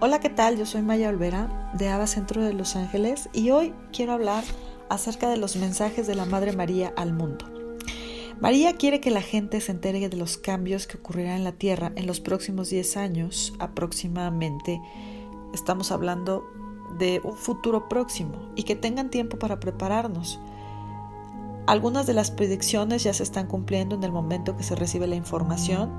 Hola, 0.00 0.18
¿qué 0.18 0.28
tal? 0.28 0.56
Yo 0.56 0.66
soy 0.66 0.82
Maya 0.82 1.08
Olvera 1.08 1.70
de 1.74 1.88
Ava 1.88 2.08
Centro 2.08 2.42
de 2.42 2.52
Los 2.52 2.74
Ángeles 2.74 3.28
y 3.32 3.50
hoy 3.50 3.72
quiero 3.92 4.14
hablar 4.14 4.42
acerca 4.88 5.28
de 5.28 5.36
los 5.36 5.54
mensajes 5.54 6.08
de 6.08 6.16
la 6.16 6.24
Madre 6.24 6.50
María 6.52 6.92
al 6.96 7.12
mundo. 7.12 7.57
María 8.40 8.76
quiere 8.76 9.00
que 9.00 9.10
la 9.10 9.20
gente 9.20 9.60
se 9.60 9.72
entere 9.72 10.08
de 10.08 10.16
los 10.16 10.38
cambios 10.38 10.86
que 10.86 10.96
ocurrirán 10.96 11.38
en 11.38 11.44
la 11.44 11.52
Tierra 11.52 11.90
en 11.96 12.06
los 12.06 12.20
próximos 12.20 12.70
10 12.70 12.96
años 12.96 13.52
aproximadamente. 13.58 14.80
Estamos 15.52 15.90
hablando 15.90 16.44
de 16.98 17.20
un 17.24 17.36
futuro 17.36 17.88
próximo 17.88 18.52
y 18.54 18.62
que 18.62 18.76
tengan 18.76 19.10
tiempo 19.10 19.40
para 19.40 19.58
prepararnos. 19.58 20.38
Algunas 21.66 22.06
de 22.06 22.14
las 22.14 22.30
predicciones 22.30 23.02
ya 23.02 23.12
se 23.12 23.24
están 23.24 23.48
cumpliendo 23.48 23.96
en 23.96 24.04
el 24.04 24.12
momento 24.12 24.56
que 24.56 24.62
se 24.62 24.76
recibe 24.76 25.08
la 25.08 25.16
información 25.16 25.90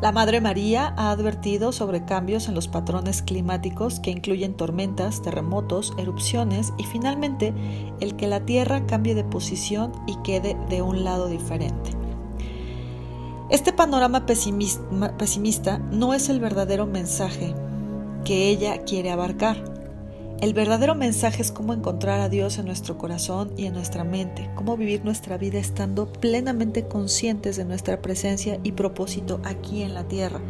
la 0.00 0.12
Madre 0.12 0.40
María 0.40 0.94
ha 0.96 1.10
advertido 1.10 1.72
sobre 1.72 2.06
cambios 2.06 2.48
en 2.48 2.54
los 2.54 2.68
patrones 2.68 3.20
climáticos 3.20 4.00
que 4.00 4.10
incluyen 4.10 4.54
tormentas, 4.54 5.20
terremotos, 5.20 5.92
erupciones 5.98 6.72
y 6.78 6.84
finalmente 6.84 7.52
el 8.00 8.16
que 8.16 8.26
la 8.26 8.40
Tierra 8.40 8.86
cambie 8.86 9.14
de 9.14 9.24
posición 9.24 9.92
y 10.06 10.16
quede 10.22 10.56
de 10.70 10.80
un 10.80 11.04
lado 11.04 11.28
diferente. 11.28 11.90
Este 13.50 13.74
panorama 13.74 14.24
pesimista 14.24 15.78
no 15.78 16.14
es 16.14 16.30
el 16.30 16.40
verdadero 16.40 16.86
mensaje 16.86 17.54
que 18.24 18.48
ella 18.48 18.84
quiere 18.84 19.10
abarcar. 19.10 19.69
El 20.40 20.54
verdadero 20.54 20.94
mensaje 20.94 21.42
es 21.42 21.52
cómo 21.52 21.74
encontrar 21.74 22.20
a 22.20 22.30
Dios 22.30 22.56
en 22.56 22.64
nuestro 22.64 22.96
corazón 22.96 23.52
y 23.58 23.66
en 23.66 23.74
nuestra 23.74 24.04
mente, 24.04 24.48
cómo 24.54 24.78
vivir 24.78 25.04
nuestra 25.04 25.36
vida 25.36 25.58
estando 25.58 26.10
plenamente 26.10 26.88
conscientes 26.88 27.56
de 27.58 27.66
nuestra 27.66 28.00
presencia 28.00 28.58
y 28.62 28.72
propósito 28.72 29.42
aquí 29.44 29.82
en 29.82 29.92
la 29.92 30.08
tierra, 30.08 30.40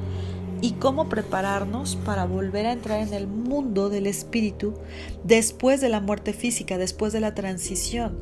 y 0.61 0.75
cómo 0.75 1.09
prepararnos 1.09 1.97
para 1.97 2.25
volver 2.25 2.67
a 2.67 2.73
entrar 2.73 3.01
en 3.01 3.13
el 3.15 3.27
mundo 3.27 3.89
del 3.89 4.07
espíritu 4.07 4.75
después 5.25 5.81
de 5.81 5.89
la 5.89 6.01
muerte 6.01 6.35
física, 6.35 6.79
después 6.79 7.13
de 7.13 7.19
la 7.19 7.35
transición. 7.35 8.17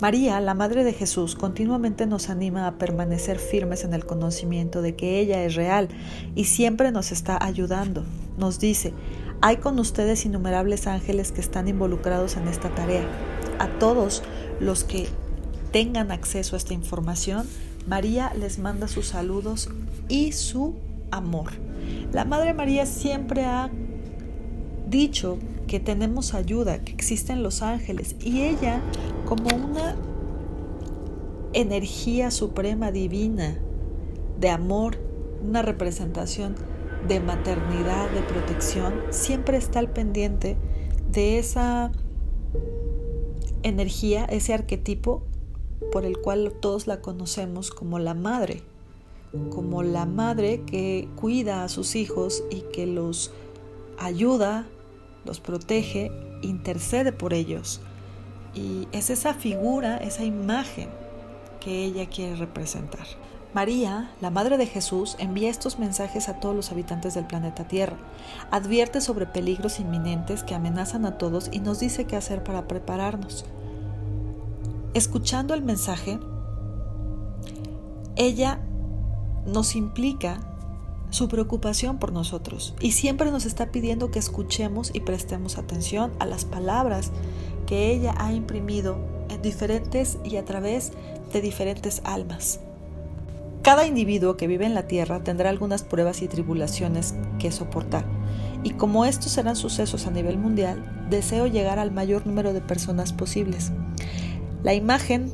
María, 0.00 0.40
la 0.40 0.54
Madre 0.54 0.84
de 0.84 0.92
Jesús, 0.92 1.34
continuamente 1.34 2.06
nos 2.06 2.28
anima 2.28 2.68
a 2.68 2.78
permanecer 2.78 3.40
firmes 3.40 3.82
en 3.82 3.94
el 3.94 4.04
conocimiento 4.04 4.80
de 4.80 4.94
que 4.94 5.18
ella 5.18 5.42
es 5.42 5.56
real 5.56 5.88
y 6.36 6.44
siempre 6.44 6.92
nos 6.92 7.10
está 7.10 7.38
ayudando, 7.44 8.04
nos 8.38 8.58
dice, 8.58 8.92
hay 9.40 9.56
con 9.56 9.78
ustedes 9.78 10.24
innumerables 10.24 10.86
ángeles 10.86 11.32
que 11.32 11.40
están 11.40 11.68
involucrados 11.68 12.36
en 12.36 12.48
esta 12.48 12.74
tarea. 12.74 13.04
A 13.58 13.66
todos 13.78 14.22
los 14.60 14.84
que 14.84 15.08
tengan 15.72 16.10
acceso 16.12 16.54
a 16.54 16.58
esta 16.58 16.74
información, 16.74 17.46
María 17.86 18.32
les 18.34 18.58
manda 18.58 18.88
sus 18.88 19.06
saludos 19.06 19.68
y 20.08 20.32
su 20.32 20.76
amor. 21.10 21.52
La 22.12 22.24
Madre 22.24 22.54
María 22.54 22.86
siempre 22.86 23.44
ha 23.44 23.70
dicho 24.88 25.38
que 25.66 25.80
tenemos 25.80 26.34
ayuda, 26.34 26.84
que 26.84 26.92
existen 26.92 27.42
los 27.42 27.62
ángeles 27.62 28.14
y 28.20 28.42
ella 28.42 28.80
como 29.24 29.48
una 29.56 29.96
energía 31.54 32.30
suprema 32.30 32.92
divina 32.92 33.58
de 34.38 34.50
amor, 34.50 34.98
una 35.42 35.62
representación 35.62 36.54
de 37.08 37.20
maternidad, 37.20 38.10
de 38.10 38.22
protección, 38.22 38.94
siempre 39.10 39.56
está 39.56 39.78
al 39.78 39.90
pendiente 39.90 40.56
de 41.10 41.38
esa 41.38 41.92
energía, 43.62 44.24
ese 44.24 44.54
arquetipo 44.54 45.22
por 45.90 46.04
el 46.04 46.18
cual 46.18 46.52
todos 46.60 46.86
la 46.86 47.00
conocemos 47.00 47.70
como 47.70 47.98
la 47.98 48.14
madre, 48.14 48.62
como 49.50 49.82
la 49.82 50.06
madre 50.06 50.62
que 50.62 51.08
cuida 51.16 51.64
a 51.64 51.68
sus 51.68 51.96
hijos 51.96 52.44
y 52.50 52.60
que 52.72 52.86
los 52.86 53.32
ayuda, 53.98 54.66
los 55.24 55.40
protege, 55.40 56.10
intercede 56.42 57.12
por 57.12 57.34
ellos. 57.34 57.80
Y 58.54 58.88
es 58.92 59.10
esa 59.10 59.34
figura, 59.34 59.96
esa 59.96 60.24
imagen 60.24 60.88
que 61.60 61.84
ella 61.84 62.08
quiere 62.08 62.36
representar. 62.36 63.06
María, 63.54 64.10
la 64.22 64.30
Madre 64.30 64.56
de 64.56 64.66
Jesús, 64.66 65.16
envía 65.18 65.50
estos 65.50 65.78
mensajes 65.78 66.30
a 66.30 66.40
todos 66.40 66.56
los 66.56 66.72
habitantes 66.72 67.14
del 67.14 67.26
planeta 67.26 67.68
Tierra. 67.68 67.98
Advierte 68.50 69.02
sobre 69.02 69.26
peligros 69.26 69.78
inminentes 69.78 70.42
que 70.42 70.54
amenazan 70.54 71.04
a 71.04 71.18
todos 71.18 71.50
y 71.52 71.60
nos 71.60 71.78
dice 71.78 72.06
qué 72.06 72.16
hacer 72.16 72.42
para 72.42 72.66
prepararnos. 72.66 73.44
Escuchando 74.94 75.52
el 75.52 75.62
mensaje, 75.62 76.18
ella 78.16 78.60
nos 79.46 79.76
implica 79.76 80.40
su 81.10 81.28
preocupación 81.28 81.98
por 81.98 82.10
nosotros 82.10 82.74
y 82.80 82.92
siempre 82.92 83.30
nos 83.30 83.44
está 83.44 83.66
pidiendo 83.66 84.10
que 84.10 84.18
escuchemos 84.18 84.90
y 84.94 85.00
prestemos 85.00 85.58
atención 85.58 86.10
a 86.20 86.24
las 86.26 86.46
palabras 86.46 87.10
que 87.66 87.92
ella 87.92 88.14
ha 88.16 88.32
imprimido 88.32 88.96
en 89.28 89.42
diferentes 89.42 90.16
y 90.24 90.36
a 90.36 90.44
través 90.46 90.92
de 91.34 91.42
diferentes 91.42 92.00
almas. 92.04 92.60
Cada 93.62 93.86
individuo 93.86 94.36
que 94.36 94.48
vive 94.48 94.66
en 94.66 94.74
la 94.74 94.88
tierra 94.88 95.22
tendrá 95.22 95.48
algunas 95.48 95.84
pruebas 95.84 96.20
y 96.22 96.26
tribulaciones 96.26 97.14
que 97.38 97.52
soportar. 97.52 98.04
Y 98.64 98.70
como 98.70 99.04
estos 99.04 99.30
serán 99.32 99.54
sucesos 99.54 100.08
a 100.08 100.10
nivel 100.10 100.36
mundial, 100.36 101.06
deseo 101.08 101.46
llegar 101.46 101.78
al 101.78 101.92
mayor 101.92 102.26
número 102.26 102.52
de 102.52 102.60
personas 102.60 103.12
posibles. 103.12 103.70
La 104.64 104.74
imagen 104.74 105.32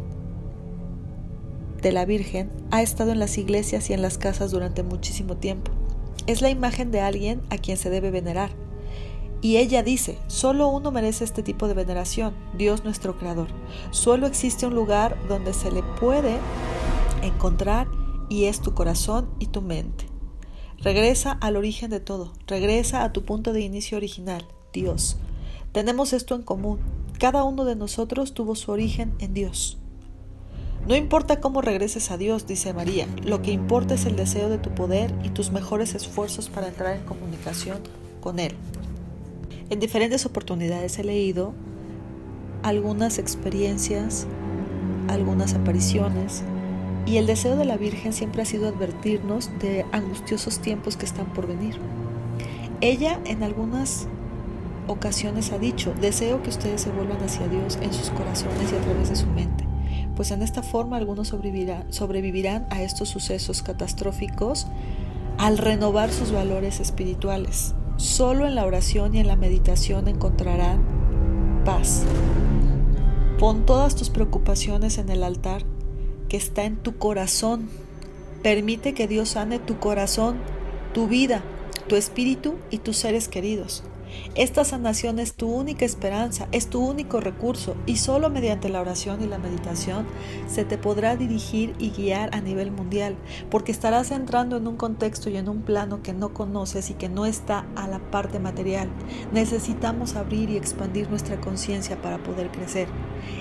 de 1.81 1.91
la 1.91 2.05
Virgen 2.05 2.51
ha 2.71 2.83
estado 2.83 3.13
en 3.13 3.19
las 3.19 3.39
iglesias 3.39 3.89
y 3.89 3.95
en 3.95 4.03
las 4.03 4.19
casas 4.19 4.51
durante 4.51 4.83
muchísimo 4.83 5.39
tiempo. 5.39 5.73
Es 6.27 6.43
la 6.43 6.51
imagen 6.51 6.91
de 6.91 7.01
alguien 7.01 7.41
a 7.49 7.57
quien 7.57 7.79
se 7.79 7.89
debe 7.89 8.11
venerar. 8.11 8.51
Y 9.41 9.57
ella 9.57 9.83
dice, 9.83 10.19
solo 10.27 10.69
uno 10.69 10.91
merece 10.91 11.25
este 11.25 11.43
tipo 11.43 11.67
de 11.67 11.75
veneración, 11.75 12.35
Dios 12.59 12.85
nuestro 12.85 13.17
Creador. 13.17 13.49
Solo 13.91 14.27
existe 14.27 14.67
un 14.67 14.75
lugar 14.75 15.17
donde 15.29 15.55
se 15.55 15.71
le 15.71 15.83
puede 15.83 16.37
encontrar 17.23 17.87
y 18.29 18.45
es 18.45 18.61
tu 18.61 18.75
corazón 18.75 19.31
y 19.39 19.47
tu 19.47 19.63
mente. 19.63 20.07
Regresa 20.79 21.33
al 21.33 21.57
origen 21.57 21.91
de 21.91 22.01
todo, 22.01 22.33
regresa 22.47 23.03
a 23.03 23.13
tu 23.13 23.25
punto 23.25 23.53
de 23.53 23.61
inicio 23.61 23.97
original, 23.97 24.47
Dios. 24.73 25.17
Tenemos 25.73 26.13
esto 26.13 26.35
en 26.35 26.43
común, 26.43 26.79
cada 27.19 27.45
uno 27.45 27.65
de 27.65 27.75
nosotros 27.75 28.33
tuvo 28.33 28.55
su 28.55 28.71
origen 28.71 29.15
en 29.19 29.35
Dios. 29.35 29.79
No 30.87 30.97
importa 30.97 31.41
cómo 31.41 31.61
regreses 31.61 32.11
a 32.11 32.17
Dios, 32.17 32.47
dice 32.47 32.73
María, 32.73 33.07
lo 33.25 33.43
que 33.43 33.51
importa 33.51 33.95
es 33.95 34.07
el 34.07 34.17
deseo 34.17 34.49
de 34.49 34.59
tu 34.59 34.71
poder 34.71 35.13
y 35.25 35.31
tus 35.31 35.51
mejores 35.51 35.95
esfuerzos 35.95 36.49
para 36.49 36.69
entrar 36.69 36.97
en 36.97 37.05
comunicación 37.05 37.79
con 38.21 38.39
Él. 38.39 38.55
En 39.69 39.81
diferentes 39.81 40.25
oportunidades 40.25 40.99
he 40.99 41.05
leído 41.05 41.53
algunas 42.63 43.19
experiencias, 43.19 44.27
algunas 45.09 45.55
apariciones, 45.55 46.43
y 47.07 47.17
el 47.17 47.27
deseo 47.27 47.57
de 47.57 47.65
la 47.65 47.77
Virgen 47.77 48.13
siempre 48.13 48.43
ha 48.43 48.45
sido 48.45 48.69
advertirnos 48.69 49.51
de 49.61 49.85
angustiosos 49.93 50.61
tiempos 50.61 50.97
que 50.97 51.07
están 51.07 51.27
por 51.33 51.47
venir. 51.47 51.77
Ella 52.81 53.21
en 53.25 53.43
algunas 53.43 54.09
ocasiones 54.87 55.53
ha 55.53 55.59
dicho, 55.59 55.95
deseo 56.01 56.43
que 56.43 56.51
ustedes 56.51 56.83
se 56.83 56.91
vuelvan 56.91 57.23
hacia 57.23 57.49
Dios 57.49 57.79
en 57.83 57.93
sus 57.93 58.11
corazones 58.11 58.73
y 58.73 58.77
a 58.77 58.81
través 58.81 59.11
de 59.11 59.17
su 59.17 59.27
mente, 59.27 59.65
pues 60.17 60.31
en 60.31 60.43
esta 60.43 60.63
forma 60.63 60.97
algunos 60.97 61.29
sobrevivirán, 61.29 61.93
sobrevivirán 61.93 62.67
a 62.71 62.83
estos 62.83 63.09
sucesos 63.09 63.63
catastróficos 63.63 64.67
al 65.39 65.59
renovar 65.59 66.11
sus 66.11 66.33
valores 66.33 66.81
espirituales. 66.81 67.75
Solo 67.97 68.47
en 68.47 68.55
la 68.55 68.65
oración 68.65 69.15
y 69.15 69.21
en 69.21 69.27
la 69.27 69.37
meditación 69.37 70.09
encontrarán 70.09 71.63
paz. 71.65 72.05
Pon 73.39 73.67
todas 73.67 73.95
tus 73.95 74.11
preocupaciones 74.11 74.99
en 74.99 75.09
el 75.11 75.23
altar 75.23 75.65
que 76.29 76.37
está 76.37 76.65
en 76.65 76.77
tu 76.77 76.97
corazón. 76.97 77.69
Permite 78.43 78.95
que 78.95 79.09
Dios 79.09 79.31
sane 79.31 79.59
tu 79.59 79.79
corazón, 79.79 80.39
tu 80.93 81.09
vida, 81.09 81.43
tu 81.89 81.97
espíritu 81.97 82.57
y 82.71 82.79
tus 82.79 82.97
seres 82.97 83.29
queridos. 83.29 83.83
Esta 84.35 84.65
sanación 84.65 85.19
es 85.19 85.35
tu 85.35 85.53
única 85.53 85.85
esperanza, 85.85 86.49
es 86.53 86.69
tu 86.69 86.85
único 86.85 87.21
recurso 87.21 87.77
y 87.87 87.97
solo 87.97 88.31
mediante 88.31 88.69
la 88.69 88.81
oración 88.81 89.23
y 89.23 89.27
la 89.27 89.39
meditación 89.39 90.07
se 90.47 90.65
te 90.65 90.79
podrá 90.79 91.17
dirigir 91.17 91.75
y 91.79 91.91
guiar 91.91 92.35
a 92.35 92.41
nivel 92.41 92.71
mundial, 92.71 93.17
porque 93.51 93.73
estarás 93.73 94.11
entrando 94.11 94.57
en 94.57 94.67
un 94.67 94.77
contexto 94.77 95.31
y 95.31 95.37
en 95.37 95.49
un 95.49 95.63
plano 95.63 96.03
que 96.03 96.13
no 96.13 96.33
conoces 96.33 96.91
y 96.91 96.95
que 96.95 97.09
no 97.09 97.27
está 97.27 97.67
a 97.77 97.89
la 97.89 97.99
parte 97.99 98.39
material. 98.39 98.89
Necesitamos 99.33 100.17
abrir 100.17 100.51
y 100.51 100.57
expandir 100.57 101.11
nuestra 101.11 101.41
conciencia 101.41 102.01
para 102.01 102.19
poder 102.23 102.51
crecer. 102.51 102.89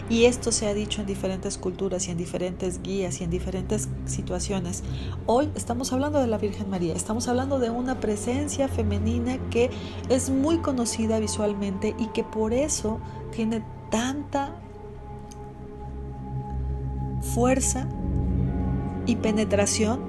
Y 0.09 0.25
esto 0.25 0.51
se 0.51 0.67
ha 0.67 0.73
dicho 0.73 1.01
en 1.01 1.07
diferentes 1.07 1.57
culturas 1.57 2.07
y 2.07 2.11
en 2.11 2.17
diferentes 2.17 2.81
guías 2.81 3.21
y 3.21 3.23
en 3.23 3.29
diferentes 3.29 3.89
situaciones. 4.05 4.83
Hoy 5.25 5.49
estamos 5.55 5.93
hablando 5.93 6.19
de 6.19 6.27
la 6.27 6.37
Virgen 6.37 6.69
María, 6.69 6.93
estamos 6.93 7.27
hablando 7.27 7.59
de 7.59 7.69
una 7.69 7.99
presencia 7.99 8.67
femenina 8.67 9.37
que 9.49 9.69
es 10.09 10.29
muy 10.29 10.56
conocida 10.61 11.19
visualmente 11.19 11.95
y 11.97 12.07
que 12.07 12.23
por 12.23 12.53
eso 12.53 12.99
tiene 13.31 13.63
tanta 13.89 14.55
fuerza 17.21 17.87
y 19.05 19.15
penetración 19.17 20.01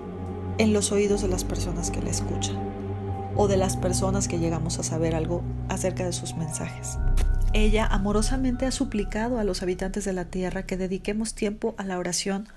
en 0.59 0.73
los 0.73 0.93
oídos 0.93 1.23
de 1.23 1.29
las 1.29 1.45
personas 1.45 1.91
que 1.91 2.03
la 2.03 2.11
escuchan 2.11 2.57
o 3.37 3.47
de 3.47 3.57
las 3.57 3.77
personas 3.77 4.27
que 4.27 4.39
llegamos 4.39 4.79
a 4.79 4.83
saber 4.83 5.15
algo 5.15 5.43
acerca 5.69 6.05
de 6.05 6.13
sus 6.13 6.35
mensajes. 6.35 6.99
Ella 7.53 7.87
amorosamente 7.87 8.67
ha 8.67 8.73
suplicado 8.73 9.39
a 9.39 9.45
los 9.45 9.63
habitantes 9.63 10.05
de 10.05 10.13
la 10.13 10.27
tierra 10.27 10.65
que 10.65 10.77
dediquemos 10.77 11.35
tiempo 11.35 11.75
a 11.79 11.85
la 11.85 11.99
oración 11.99 12.49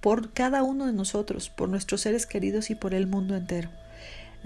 por 0.00 0.32
cada 0.32 0.62
uno 0.62 0.86
de 0.86 0.92
nosotros, 0.92 1.48
por 1.48 1.68
nuestros 1.68 2.02
seres 2.02 2.26
queridos 2.26 2.70
y 2.70 2.74
por 2.74 2.94
el 2.94 3.06
mundo 3.06 3.34
entero. 3.34 3.70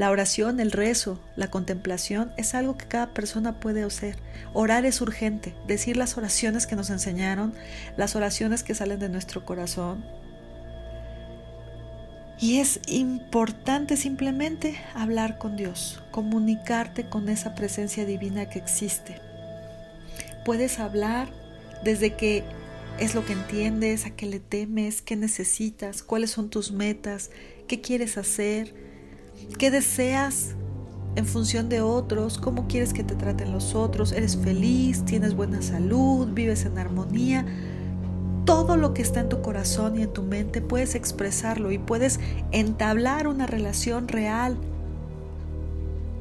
La 0.01 0.11
oración, 0.11 0.61
el 0.61 0.73
rezo, 0.73 1.21
la 1.37 1.51
contemplación 1.51 2.33
es 2.39 2.55
algo 2.55 2.79
que 2.79 2.87
cada 2.87 3.13
persona 3.13 3.61
puede 3.61 3.83
hacer. 3.83 4.17
Orar 4.55 4.87
es 4.87 5.03
urgente, 5.03 5.55
decir 5.67 5.99
las 5.99 6.17
oraciones 6.17 6.67
que 6.67 6.75
nos 6.75 6.89
enseñaron, 6.89 7.53
las 7.99 8.17
oraciones 8.17 8.63
que 8.63 8.75
salen 8.75 8.99
de 8.99 9.11
nuestro 9.11 9.45
corazón. 9.45 10.03
Y 12.41 12.61
es 12.61 12.81
importante 12.87 13.99
simplemente 13.99 14.81
hablar 14.95 15.37
con 15.37 15.55
Dios, 15.55 16.03
comunicarte 16.13 17.11
con 17.11 17.29
esa 17.29 17.55
presencia 17.55 18.07
divina 18.07 18.49
que 18.49 18.59
existe. 18.59 19.21
Puedes 20.47 20.79
hablar 20.79 21.29
desde 21.85 22.15
que 22.15 22.43
es 22.99 23.15
lo 23.15 23.27
que 23.27 23.35
entiendes, 23.35 24.07
a 24.07 24.17
qué 24.17 24.25
le 24.25 24.41
temes, 24.41 25.03
qué 25.03 25.17
necesitas, 25.17 26.03
cuáles 26.03 26.31
son 26.31 26.49
tus 26.49 26.73
metas, 26.73 27.31
qué 27.69 27.83
quieres 27.83 28.17
hacer 28.17 28.89
¿Qué 29.59 29.71
deseas 29.71 30.55
en 31.17 31.27
función 31.27 31.69
de 31.69 31.81
otros? 31.81 32.39
¿Cómo 32.39 32.67
quieres 32.67 32.93
que 32.93 33.05
te 33.05 33.15
traten 33.15 33.53
los 33.53 33.75
otros? 33.75 34.13
¿Eres 34.13 34.37
feliz? 34.37 35.05
¿Tienes 35.05 35.35
buena 35.35 35.63
salud? 35.63 36.29
¿Vives 36.33 36.65
en 36.65 36.79
armonía? 36.79 37.45
Todo 38.45 38.77
lo 38.77 38.95
que 38.95 39.03
está 39.03 39.21
en 39.21 39.29
tu 39.29 39.43
corazón 39.43 39.99
y 39.99 40.03
en 40.03 40.13
tu 40.13 40.23
mente 40.23 40.61
puedes 40.61 40.95
expresarlo 40.95 41.73
y 41.73 41.79
puedes 41.79 42.21
entablar 42.53 43.27
una 43.27 43.47
relación 43.47 44.09
real. 44.09 44.57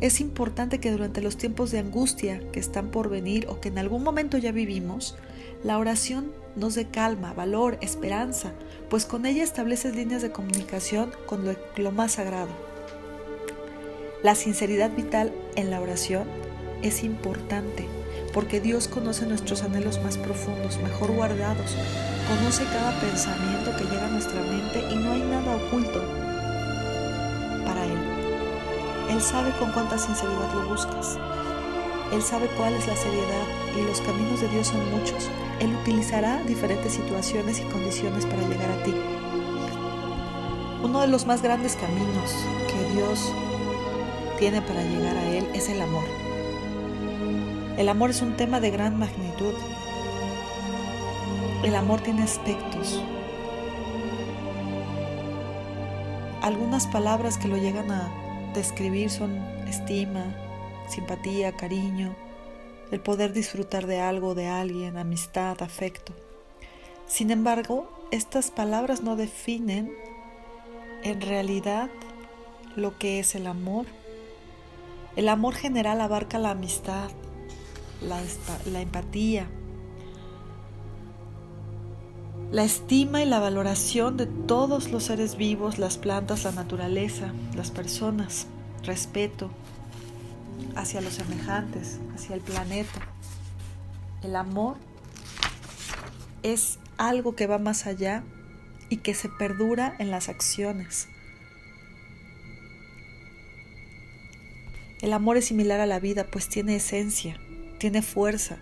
Es 0.01 0.21
importante 0.21 0.79
que 0.79 0.91
durante 0.91 1.21
los 1.21 1.37
tiempos 1.37 1.71
de 1.71 1.79
angustia 1.79 2.39
que 2.51 2.59
están 2.59 2.89
por 2.89 3.09
venir 3.09 3.47
o 3.49 3.59
que 3.59 3.69
en 3.69 3.77
algún 3.77 4.03
momento 4.03 4.37
ya 4.37 4.51
vivimos, 4.51 5.17
la 5.63 5.77
oración 5.77 6.31
nos 6.55 6.75
dé 6.75 6.85
calma, 6.85 7.33
valor, 7.33 7.77
esperanza, 7.81 8.53
pues 8.89 9.05
con 9.05 9.25
ella 9.25 9.43
estableces 9.43 9.95
líneas 9.95 10.21
de 10.21 10.31
comunicación 10.31 11.11
con 11.25 11.45
lo, 11.45 11.53
lo 11.77 11.91
más 11.91 12.13
sagrado. 12.13 12.68
La 14.21 14.35
sinceridad 14.35 14.91
vital 14.91 15.31
en 15.55 15.71
la 15.71 15.79
oración 15.79 16.25
es 16.81 17.05
importante 17.05 17.87
porque 18.33 18.59
Dios 18.59 18.89
conoce 18.89 19.25
nuestros 19.25 19.63
anhelos 19.63 20.03
más 20.03 20.17
profundos, 20.17 20.77
mejor 20.83 21.13
guardados, 21.13 21.73
conoce 22.27 22.65
cada 22.65 22.99
pensamiento 22.99 23.71
que 23.77 23.85
llega 23.85 24.07
a 24.07 24.11
nuestra 24.11 24.41
mente 24.41 24.83
y 24.91 24.95
no 24.95 25.13
hay 25.13 25.21
nada 25.21 25.55
oculto 25.55 26.01
para 27.65 27.85
Él. 27.85 27.97
Él 29.09 29.21
sabe 29.21 29.51
con 29.57 29.71
cuánta 29.71 29.97
sinceridad 29.97 30.53
lo 30.53 30.67
buscas. 30.67 31.17
Él 32.11 32.21
sabe 32.21 32.47
cuál 32.57 32.73
es 32.73 32.87
la 32.87 32.97
seriedad 32.97 33.47
y 33.77 33.83
los 33.83 34.01
caminos 34.01 34.41
de 34.41 34.49
Dios 34.49 34.67
son 34.67 34.99
muchos. 34.99 35.29
Él 35.61 35.73
utilizará 35.81 36.43
diferentes 36.43 36.91
situaciones 36.91 37.59
y 37.59 37.63
condiciones 37.71 38.25
para 38.25 38.41
llegar 38.49 38.69
a 38.69 38.83
ti. 38.83 38.93
Uno 40.83 40.99
de 40.99 41.07
los 41.07 41.25
más 41.25 41.41
grandes 41.41 41.77
caminos 41.77 42.35
que 42.67 42.95
Dios 42.95 43.31
tiene 44.39 44.61
para 44.61 44.81
llegar 44.81 45.17
a 45.17 45.29
Él 45.35 45.45
es 45.53 45.67
el 45.67 45.81
amor. 45.81 46.05
El 47.77 47.89
amor 47.89 48.09
es 48.09 48.21
un 48.21 48.37
tema 48.37 48.61
de 48.61 48.71
gran 48.71 48.97
magnitud. 48.97 49.53
El 51.61 51.75
amor 51.75 51.99
tiene 51.99 52.23
aspectos. 52.23 53.03
Algunas 56.41 56.87
palabras 56.87 57.37
que 57.37 57.49
lo 57.49 57.57
llegan 57.57 57.91
a 57.91 58.09
describir 58.53 59.09
son 59.09 59.37
estima, 59.67 60.23
simpatía, 60.87 61.51
cariño, 61.51 62.15
el 62.91 63.01
poder 63.01 63.33
disfrutar 63.33 63.87
de 63.87 63.99
algo, 63.99 64.35
de 64.35 64.47
alguien, 64.47 64.97
amistad, 64.97 65.61
afecto. 65.61 66.13
Sin 67.07 67.29
embargo, 67.29 67.91
estas 68.11 68.51
palabras 68.51 69.01
no 69.01 69.17
definen 69.17 69.91
en 71.03 71.19
realidad 71.19 71.89
lo 72.77 72.97
que 72.97 73.19
es 73.19 73.35
el 73.35 73.45
amor 73.45 73.85
el 75.15 75.29
amor 75.29 75.55
general 75.55 76.01
abarca 76.01 76.37
la 76.39 76.51
amistad, 76.51 77.09
la, 78.01 78.81
empatía, 78.81 79.47
la 82.51 82.63
estima 82.63 83.21
y 83.21 83.25
la 83.25 83.39
valoración 83.39 84.17
de 84.17 84.25
todos 84.25 84.91
los 84.91 85.03
seres 85.03 85.35
vivos, 85.35 85.77
las 85.77 85.97
plantas, 85.97 86.43
la 86.43 86.51
naturaleza, 86.51 87.33
las 87.55 87.71
personas, 87.71 88.47
respeto 88.83 89.49
hacia 90.75 91.01
los 91.01 91.13
semejantes, 91.13 91.99
hacia 92.15 92.35
el 92.35 92.41
planeta. 92.41 93.01
El 94.23 94.35
amor 94.35 94.77
es 96.43 96.79
algo 96.97 97.35
que 97.35 97.47
va 97.47 97.57
más 97.57 97.85
allá 97.85 98.23
y 98.89 98.97
que 98.97 99.13
se 99.13 99.29
perdura 99.29 99.95
en 99.99 100.11
las 100.11 100.29
acciones. 100.29 101.07
El 105.01 105.13
amor 105.13 105.37
es 105.37 105.45
similar 105.45 105.79
a 105.79 105.85
la 105.85 106.01
vida, 106.01 106.25
pues 106.29 106.49
tiene 106.49 106.75
esencia, 106.75 107.39
tiene 107.77 108.01
fuerza, 108.01 108.57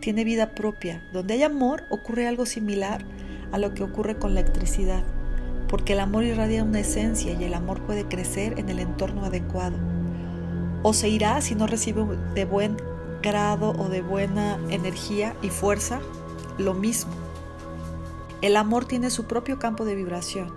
tiene 0.00 0.22
vida 0.22 0.54
propia. 0.54 1.02
Donde 1.14 1.32
hay 1.32 1.42
amor 1.42 1.84
ocurre 1.88 2.28
algo 2.28 2.44
similar 2.44 3.06
a 3.52 3.58
lo 3.58 3.72
que 3.72 3.84
ocurre 3.84 4.18
con 4.18 4.34
la 4.34 4.40
electricidad, 4.40 5.02
porque 5.66 5.94
el 5.94 6.00
amor 6.00 6.24
irradia 6.24 6.62
una 6.62 6.80
esencia 6.80 7.32
y 7.32 7.42
el 7.42 7.54
amor 7.54 7.86
puede 7.86 8.04
crecer 8.04 8.58
en 8.58 8.68
el 8.68 8.80
entorno 8.80 9.24
adecuado. 9.24 9.78
O 10.82 10.92
se 10.92 11.08
irá 11.08 11.40
si 11.40 11.54
no 11.54 11.66
recibe 11.66 12.04
de 12.34 12.44
buen 12.44 12.76
grado 13.22 13.70
o 13.70 13.88
de 13.88 14.02
buena 14.02 14.60
energía 14.68 15.34
y 15.40 15.48
fuerza, 15.48 16.00
lo 16.58 16.74
mismo. 16.74 17.12
El 18.42 18.56
amor 18.56 18.84
tiene 18.84 19.08
su 19.08 19.26
propio 19.26 19.58
campo 19.58 19.86
de 19.86 19.94
vibración 19.94 20.52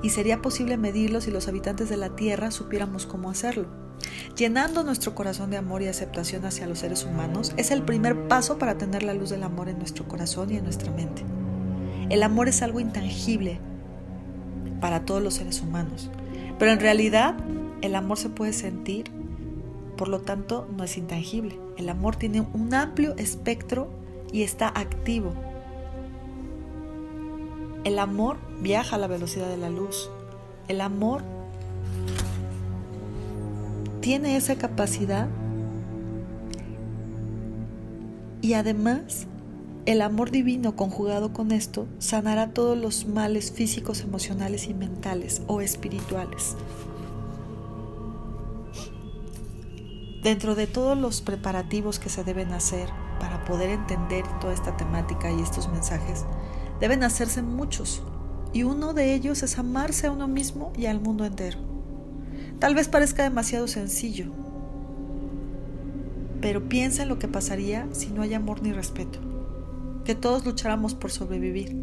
y 0.00 0.10
sería 0.10 0.40
posible 0.40 0.76
medirlo 0.76 1.20
si 1.20 1.32
los 1.32 1.48
habitantes 1.48 1.88
de 1.88 1.96
la 1.96 2.14
Tierra 2.14 2.52
supiéramos 2.52 3.04
cómo 3.06 3.30
hacerlo. 3.30 3.79
Llenando 4.36 4.84
nuestro 4.84 5.14
corazón 5.14 5.50
de 5.50 5.56
amor 5.56 5.82
y 5.82 5.88
aceptación 5.88 6.44
hacia 6.44 6.66
los 6.66 6.78
seres 6.78 7.04
humanos 7.04 7.52
es 7.56 7.70
el 7.70 7.82
primer 7.82 8.28
paso 8.28 8.58
para 8.58 8.78
tener 8.78 9.02
la 9.02 9.14
luz 9.14 9.30
del 9.30 9.42
amor 9.42 9.68
en 9.68 9.78
nuestro 9.78 10.06
corazón 10.08 10.50
y 10.50 10.56
en 10.56 10.64
nuestra 10.64 10.92
mente. 10.92 11.24
El 12.08 12.22
amor 12.22 12.48
es 12.48 12.62
algo 12.62 12.80
intangible 12.80 13.60
para 14.80 15.04
todos 15.04 15.22
los 15.22 15.34
seres 15.34 15.60
humanos, 15.60 16.10
pero 16.58 16.72
en 16.72 16.80
realidad 16.80 17.36
el 17.82 17.94
amor 17.94 18.18
se 18.18 18.30
puede 18.30 18.52
sentir, 18.52 19.10
por 19.96 20.08
lo 20.08 20.20
tanto 20.20 20.68
no 20.76 20.84
es 20.84 20.96
intangible. 20.96 21.58
El 21.76 21.88
amor 21.88 22.16
tiene 22.16 22.40
un 22.40 22.72
amplio 22.74 23.14
espectro 23.16 23.90
y 24.32 24.42
está 24.42 24.68
activo. 24.68 25.34
El 27.84 27.98
amor 27.98 28.38
viaja 28.60 28.96
a 28.96 28.98
la 28.98 29.06
velocidad 29.06 29.48
de 29.48 29.56
la 29.56 29.70
luz. 29.70 30.10
El 30.68 30.80
amor 30.80 31.22
tiene 34.00 34.36
esa 34.36 34.56
capacidad 34.56 35.28
y 38.40 38.54
además 38.54 39.26
el 39.86 40.02
amor 40.02 40.30
divino 40.30 40.76
conjugado 40.76 41.32
con 41.32 41.52
esto 41.52 41.86
sanará 41.98 42.52
todos 42.52 42.76
los 42.76 43.06
males 43.06 43.52
físicos, 43.52 44.00
emocionales 44.00 44.68
y 44.68 44.74
mentales 44.74 45.42
o 45.46 45.60
espirituales. 45.60 46.56
Dentro 50.22 50.54
de 50.54 50.66
todos 50.66 50.98
los 50.98 51.22
preparativos 51.22 51.98
que 51.98 52.10
se 52.10 52.24
deben 52.24 52.52
hacer 52.52 52.90
para 53.18 53.44
poder 53.44 53.70
entender 53.70 54.24
toda 54.38 54.52
esta 54.52 54.76
temática 54.76 55.30
y 55.30 55.40
estos 55.40 55.68
mensajes, 55.68 56.24
deben 56.78 57.02
hacerse 57.02 57.42
muchos. 57.42 58.02
Y 58.52 58.64
uno 58.64 58.92
de 58.92 59.14
ellos 59.14 59.42
es 59.42 59.58
amarse 59.58 60.08
a 60.08 60.12
uno 60.12 60.28
mismo 60.28 60.72
y 60.76 60.86
al 60.86 61.00
mundo 61.00 61.24
entero. 61.24 61.79
Tal 62.60 62.74
vez 62.76 62.88
parezca 62.88 63.24
demasiado 63.24 63.66
sencillo, 63.66 64.26
pero 66.40 66.68
piensa 66.68 67.02
en 67.02 67.08
lo 67.08 67.18
que 67.18 67.26
pasaría 67.26 67.88
si 67.92 68.08
no 68.08 68.22
hay 68.22 68.34
amor 68.34 68.62
ni 68.62 68.72
respeto 68.72 69.18
que 70.04 70.14
todos 70.14 70.44
lucháramos 70.44 70.94
por 70.94 71.10
sobrevivir, 71.10 71.76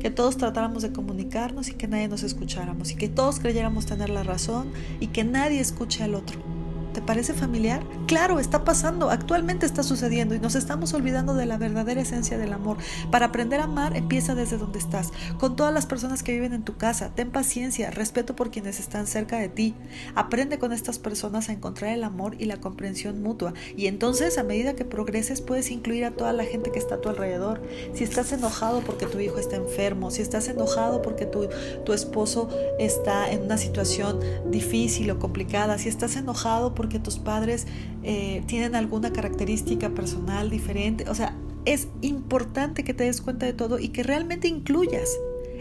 que 0.00 0.10
todos 0.10 0.36
tratáramos 0.36 0.82
de 0.82 0.92
comunicarnos 0.92 1.68
y 1.68 1.74
que 1.74 1.86
nadie 1.86 2.08
nos 2.08 2.22
escucháramos, 2.22 2.90
y 2.90 2.96
que 2.96 3.08
todos 3.08 3.38
creyéramos 3.38 3.86
tener 3.86 4.10
la 4.10 4.22
razón 4.22 4.72
y 5.00 5.08
que 5.08 5.24
nadie 5.24 5.60
escuche 5.60 6.02
al 6.02 6.14
otro. 6.14 6.53
¿Te 6.94 7.02
parece 7.02 7.34
familiar? 7.34 7.82
Claro, 8.06 8.38
está 8.38 8.62
pasando, 8.62 9.10
actualmente 9.10 9.66
está 9.66 9.82
sucediendo 9.82 10.36
y 10.36 10.38
nos 10.38 10.54
estamos 10.54 10.94
olvidando 10.94 11.34
de 11.34 11.44
la 11.44 11.58
verdadera 11.58 12.00
esencia 12.00 12.38
del 12.38 12.52
amor. 12.52 12.76
Para 13.10 13.26
aprender 13.26 13.58
a 13.58 13.64
amar 13.64 13.96
empieza 13.96 14.36
desde 14.36 14.58
donde 14.58 14.78
estás, 14.78 15.12
con 15.38 15.56
todas 15.56 15.74
las 15.74 15.86
personas 15.86 16.22
que 16.22 16.32
viven 16.32 16.52
en 16.52 16.62
tu 16.62 16.76
casa. 16.76 17.10
Ten 17.12 17.32
paciencia, 17.32 17.90
respeto 17.90 18.36
por 18.36 18.52
quienes 18.52 18.78
están 18.78 19.08
cerca 19.08 19.38
de 19.38 19.48
ti. 19.48 19.74
Aprende 20.14 20.60
con 20.60 20.72
estas 20.72 21.00
personas 21.00 21.48
a 21.48 21.52
encontrar 21.52 21.92
el 21.92 22.04
amor 22.04 22.36
y 22.38 22.44
la 22.44 22.58
comprensión 22.58 23.20
mutua. 23.20 23.54
Y 23.76 23.88
entonces, 23.88 24.38
a 24.38 24.44
medida 24.44 24.76
que 24.76 24.84
progreses, 24.84 25.40
puedes 25.40 25.72
incluir 25.72 26.04
a 26.04 26.12
toda 26.12 26.32
la 26.32 26.44
gente 26.44 26.70
que 26.70 26.78
está 26.78 26.94
a 26.94 27.00
tu 27.00 27.08
alrededor. 27.08 27.60
Si 27.94 28.04
estás 28.04 28.32
enojado 28.32 28.82
porque 28.82 29.06
tu 29.06 29.18
hijo 29.18 29.38
está 29.38 29.56
enfermo, 29.56 30.12
si 30.12 30.22
estás 30.22 30.46
enojado 30.46 31.02
porque 31.02 31.26
tu, 31.26 31.48
tu 31.84 31.92
esposo 31.92 32.48
está 32.78 33.32
en 33.32 33.42
una 33.42 33.58
situación 33.58 34.20
difícil 34.48 35.10
o 35.10 35.18
complicada, 35.18 35.76
si 35.78 35.88
estás 35.88 36.14
enojado 36.14 36.72
por 36.76 36.83
porque 36.84 36.98
tus 36.98 37.18
padres 37.18 37.66
eh, 38.02 38.42
tienen 38.46 38.74
alguna 38.74 39.10
característica 39.10 39.88
personal 39.88 40.50
diferente. 40.50 41.08
O 41.08 41.14
sea, 41.14 41.34
es 41.64 41.88
importante 42.02 42.84
que 42.84 42.92
te 42.92 43.04
des 43.04 43.22
cuenta 43.22 43.46
de 43.46 43.54
todo 43.54 43.78
y 43.78 43.88
que 43.88 44.02
realmente 44.02 44.48
incluyas 44.48 45.08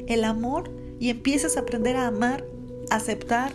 el 0.08 0.26
amor 0.26 0.70
y 1.00 1.10
empieces 1.10 1.56
a 1.56 1.62
aprender 1.62 1.96
a 1.96 2.08
amar, 2.08 2.44
aceptar 2.90 3.54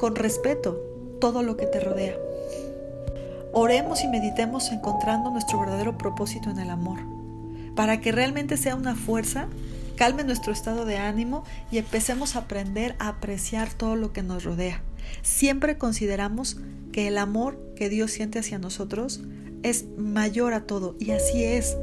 con 0.00 0.16
respeto 0.16 0.82
todo 1.20 1.44
lo 1.44 1.56
que 1.56 1.66
te 1.66 1.78
rodea. 1.78 2.16
Oremos 3.52 4.02
y 4.02 4.08
meditemos 4.08 4.72
encontrando 4.72 5.30
nuestro 5.30 5.60
verdadero 5.60 5.96
propósito 5.96 6.50
en 6.50 6.58
el 6.58 6.70
amor, 6.70 6.98
para 7.76 8.00
que 8.00 8.10
realmente 8.10 8.56
sea 8.56 8.74
una 8.74 8.96
fuerza, 8.96 9.46
calme 9.94 10.24
nuestro 10.24 10.52
estado 10.52 10.84
de 10.84 10.96
ánimo 10.96 11.44
y 11.70 11.78
empecemos 11.78 12.34
a 12.34 12.40
aprender 12.40 12.96
a 12.98 13.06
apreciar 13.06 13.72
todo 13.72 13.94
lo 13.94 14.12
que 14.12 14.24
nos 14.24 14.42
rodea. 14.42 14.82
Siempre 15.22 15.78
consideramos 15.78 16.58
que 16.92 17.08
el 17.08 17.18
amor 17.18 17.58
que 17.74 17.88
Dios 17.88 18.10
siente 18.10 18.38
hacia 18.38 18.58
nosotros 18.58 19.20
es 19.62 19.84
mayor 19.96 20.54
a 20.54 20.62
todo 20.62 20.96
y 20.98 21.10
así 21.10 21.44
es. 21.44 21.76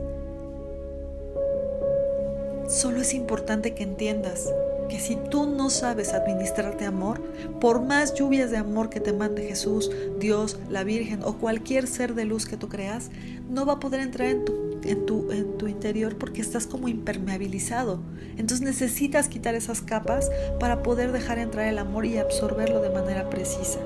Solo 2.67 3.01
es 3.01 3.13
importante 3.13 3.75
que 3.75 3.83
entiendas 3.83 4.49
que 4.89 4.99
si 4.99 5.15
tú 5.15 5.45
no 5.45 5.69
sabes 5.69 6.13
administrarte 6.13 6.85
amor, 6.85 7.21
por 7.59 7.81
más 7.81 8.13
lluvias 8.13 8.51
de 8.51 8.57
amor 8.57 8.89
que 8.89 8.99
te 8.99 9.13
mande 9.13 9.47
Jesús, 9.47 9.91
Dios, 10.19 10.57
la 10.69 10.83
Virgen 10.83 11.21
o 11.23 11.33
cualquier 11.33 11.87
ser 11.87 12.15
de 12.15 12.25
luz 12.25 12.45
que 12.45 12.57
tú 12.57 12.69
creas, 12.69 13.09
no 13.49 13.65
va 13.65 13.73
a 13.73 13.79
poder 13.79 14.01
entrar 14.01 14.29
en 14.29 14.45
tu 14.45 14.72
en 14.85 15.05
tu, 15.05 15.31
en 15.31 15.57
tu 15.57 15.67
interior 15.67 16.17
porque 16.17 16.41
estás 16.41 16.67
como 16.67 16.87
impermeabilizado. 16.87 17.99
Entonces 18.37 18.61
necesitas 18.61 19.27
quitar 19.27 19.55
esas 19.55 19.81
capas 19.81 20.29
para 20.59 20.83
poder 20.83 21.11
dejar 21.11 21.39
entrar 21.39 21.67
el 21.67 21.77
amor 21.77 22.05
y 22.05 22.17
absorberlo 22.17 22.81
de 22.81 22.89
manera 22.89 23.29
precisa. 23.29 23.79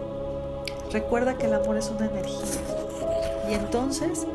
Recuerda 0.91 1.37
que 1.37 1.47
el 1.47 1.53
amor 1.53 1.77
es 1.77 1.89
una 1.89 2.07
energía. 2.07 2.61
Y 3.49 3.53
entonces, 3.53 4.25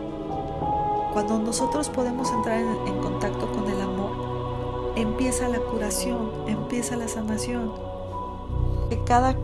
cuando 1.13 1.39
nosotros 1.39 1.89
podemos 1.89 2.31
entrar 2.31 2.61
en, 2.61 2.99
contacto 3.01 3.51
con 3.53 3.71
el 3.71 3.81
amor, 3.81 4.95
empieza 4.97 5.49
la 5.49 5.59
curación, 5.59 6.31
empieza 6.47 6.97
la 6.97 7.09
sanación. 7.09 7.73
Que 8.91 9.03
cada 9.05 9.37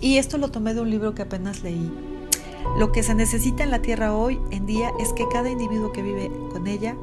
y 0.00 0.18
esto 0.18 0.38
lo 0.38 0.48
tomé 0.48 0.74
de 0.74 0.80
un 0.80 0.90
libro 0.90 1.14
que 1.14 1.22
apenas 1.22 1.62
leí. 1.62 1.90
Lo 2.76 2.92
que 2.92 3.02
se 3.02 3.14
necesita 3.14 3.64
en 3.64 3.70
la 3.70 3.82
tierra 3.82 4.14
hoy 4.14 4.40
en 4.50 4.66
día 4.66 4.92
es 5.00 5.12
que 5.12 5.26
cada 5.28 5.50
individuo 5.50 5.92
que 5.92 6.02
vive 6.02 6.30
con 6.52 6.66
ella 6.66 6.96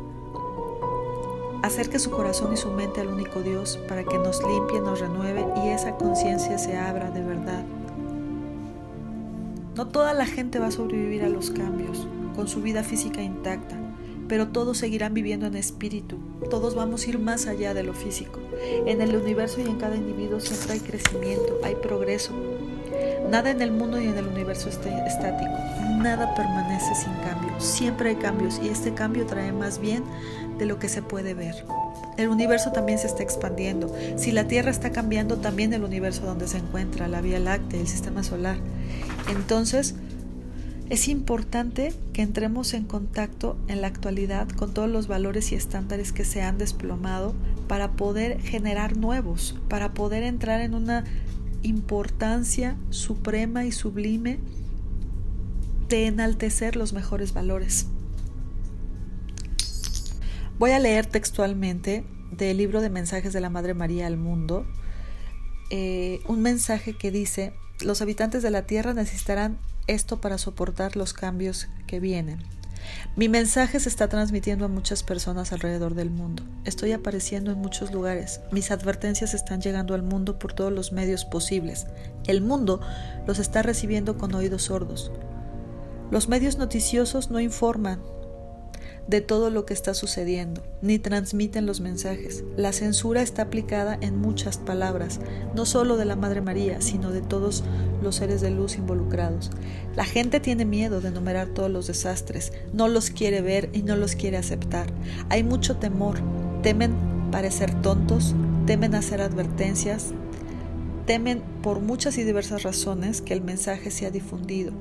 acerque 1.63 1.99
su 1.99 2.11
corazón 2.11 2.53
y 2.53 2.57
su 2.57 2.71
mente 2.71 3.01
al 3.01 3.07
único 3.07 3.41
Dios 3.41 3.79
para 3.87 4.03
que 4.03 4.17
nos 4.17 4.41
limpie, 4.43 4.79
nos 4.81 4.99
renueve 4.99 5.45
y 5.63 5.69
esa 5.69 5.95
conciencia 5.97 6.57
se 6.57 6.77
abra 6.77 7.09
de 7.09 7.23
verdad. 7.23 7.63
No 9.75 9.87
toda 9.87 10.13
la 10.13 10.25
gente 10.25 10.59
va 10.59 10.67
a 10.67 10.71
sobrevivir 10.71 11.23
a 11.23 11.29
los 11.29 11.49
cambios 11.49 12.07
con 12.35 12.47
su 12.47 12.61
vida 12.61 12.83
física 12.83 13.21
intacta, 13.21 13.77
pero 14.27 14.49
todos 14.49 14.77
seguirán 14.77 15.13
viviendo 15.13 15.47
en 15.47 15.55
espíritu. 15.55 16.17
Todos 16.49 16.75
vamos 16.75 17.05
a 17.05 17.09
ir 17.09 17.19
más 17.19 17.47
allá 17.47 17.73
de 17.73 17.83
lo 17.83 17.93
físico. 17.93 18.39
En 18.85 19.01
el 19.01 19.15
universo 19.15 19.59
y 19.59 19.63
en 19.63 19.77
cada 19.77 19.95
individuo 19.95 20.39
siempre 20.39 20.73
hay 20.73 20.79
crecimiento, 20.79 21.59
hay 21.63 21.75
progreso, 21.75 22.33
Nada 23.29 23.49
en 23.51 23.61
el 23.61 23.71
mundo 23.71 23.99
y 23.99 24.05
en 24.07 24.17
el 24.17 24.27
universo 24.27 24.69
es 24.69 24.77
estático. 24.77 25.51
Nada 25.97 26.33
permanece 26.35 26.93
sin 26.95 27.13
cambio. 27.15 27.59
Siempre 27.59 28.09
hay 28.09 28.15
cambios 28.15 28.59
y 28.63 28.69
este 28.69 28.93
cambio 28.93 29.25
trae 29.25 29.51
más 29.51 29.79
bien 29.79 30.03
de 30.57 30.65
lo 30.65 30.79
que 30.79 30.89
se 30.89 31.01
puede 31.01 31.33
ver. 31.33 31.65
El 32.17 32.29
universo 32.29 32.71
también 32.71 32.99
se 32.99 33.07
está 33.07 33.23
expandiendo. 33.23 33.93
Si 34.15 34.31
la 34.31 34.47
Tierra 34.47 34.71
está 34.71 34.91
cambiando, 34.91 35.37
también 35.37 35.73
el 35.73 35.83
universo 35.83 36.25
donde 36.25 36.47
se 36.47 36.57
encuentra, 36.57 37.07
la 37.07 37.21
Vía 37.21 37.39
Láctea, 37.39 37.79
el 37.81 37.87
sistema 37.87 38.23
solar. 38.23 38.57
Entonces, 39.29 39.95
es 40.89 41.07
importante 41.07 41.93
que 42.13 42.21
entremos 42.21 42.75
en 42.75 42.83
contacto 42.83 43.57
en 43.67 43.81
la 43.81 43.87
actualidad 43.87 44.47
con 44.49 44.71
todos 44.71 44.89
los 44.89 45.07
valores 45.07 45.51
y 45.51 45.55
estándares 45.55 46.13
que 46.13 46.23
se 46.23 46.43
han 46.43 46.59
desplomado 46.59 47.33
para 47.67 47.93
poder 47.93 48.39
generar 48.39 48.95
nuevos, 48.95 49.59
para 49.67 49.93
poder 49.93 50.21
entrar 50.21 50.61
en 50.61 50.75
una 50.75 51.03
importancia 51.65 52.77
suprema 52.89 53.65
y 53.65 53.71
sublime 53.71 54.39
de 55.89 56.07
enaltecer 56.07 56.75
los 56.75 56.93
mejores 56.93 57.33
valores. 57.33 57.87
Voy 60.57 60.71
a 60.71 60.79
leer 60.79 61.05
textualmente 61.05 62.05
del 62.31 62.57
libro 62.57 62.81
de 62.81 62.89
mensajes 62.89 63.33
de 63.33 63.41
la 63.41 63.49
Madre 63.49 63.73
María 63.73 64.07
al 64.07 64.17
mundo 64.17 64.65
eh, 65.69 66.21
un 66.27 66.41
mensaje 66.41 66.93
que 66.93 67.11
dice, 67.11 67.53
los 67.81 68.01
habitantes 68.01 68.43
de 68.43 68.51
la 68.51 68.65
Tierra 68.67 68.93
necesitarán 68.93 69.57
esto 69.87 70.21
para 70.21 70.37
soportar 70.37 70.95
los 70.95 71.13
cambios 71.13 71.67
que 71.87 71.99
vienen. 71.99 72.43
Mi 73.15 73.29
mensaje 73.29 73.79
se 73.79 73.89
está 73.89 74.09
transmitiendo 74.09 74.65
a 74.65 74.69
muchas 74.69 75.03
personas 75.03 75.51
alrededor 75.51 75.95
del 75.95 76.09
mundo. 76.09 76.43
Estoy 76.65 76.91
apareciendo 76.91 77.51
en 77.51 77.59
muchos 77.59 77.93
lugares. 77.93 78.41
Mis 78.51 78.71
advertencias 78.71 79.33
están 79.33 79.61
llegando 79.61 79.93
al 79.93 80.03
mundo 80.03 80.37
por 80.39 80.53
todos 80.53 80.71
los 80.71 80.91
medios 80.91 81.25
posibles. 81.25 81.87
El 82.27 82.41
mundo 82.41 82.81
los 83.25 83.39
está 83.39 83.61
recibiendo 83.61 84.17
con 84.17 84.33
oídos 84.35 84.63
sordos. 84.63 85.11
Los 86.11 86.29
medios 86.29 86.57
noticiosos 86.57 87.31
no 87.31 87.39
informan, 87.39 88.01
de 89.07 89.21
todo 89.21 89.49
lo 89.49 89.65
que 89.65 89.73
está 89.73 89.93
sucediendo, 89.93 90.63
ni 90.81 90.97
transmiten 90.97 91.65
los 91.65 91.79
mensajes. 91.79 92.43
La 92.57 92.73
censura 92.73 93.21
está 93.21 93.43
aplicada 93.43 93.97
en 94.01 94.17
muchas 94.17 94.57
palabras, 94.57 95.19
no 95.53 95.65
solo 95.65 95.95
de 95.97 96.05
la 96.05 96.15
Madre 96.15 96.41
María, 96.41 96.81
sino 96.81 97.11
de 97.11 97.21
todos 97.21 97.63
los 98.01 98.15
seres 98.15 98.41
de 98.41 98.49
luz 98.49 98.77
involucrados. 98.77 99.51
La 99.95 100.05
gente 100.05 100.39
tiene 100.39 100.65
miedo 100.65 101.01
de 101.01 101.09
enumerar 101.09 101.49
todos 101.49 101.69
los 101.69 101.87
desastres, 101.87 102.51
no 102.73 102.87
los 102.87 103.11
quiere 103.11 103.41
ver 103.41 103.69
y 103.73 103.83
no 103.83 103.95
los 103.95 104.15
quiere 104.15 104.37
aceptar. 104.37 104.87
Hay 105.29 105.43
mucho 105.43 105.77
temor, 105.77 106.17
temen 106.63 106.95
parecer 107.31 107.79
tontos, 107.81 108.33
temen 108.65 108.95
hacer 108.95 109.21
advertencias, 109.21 110.13
temen 111.05 111.43
por 111.61 111.79
muchas 111.79 112.17
y 112.17 112.23
diversas 112.23 112.63
razones 112.63 113.21
que 113.21 113.33
el 113.33 113.41
mensaje 113.41 113.91
sea 113.91 114.09
difundido 114.09 114.73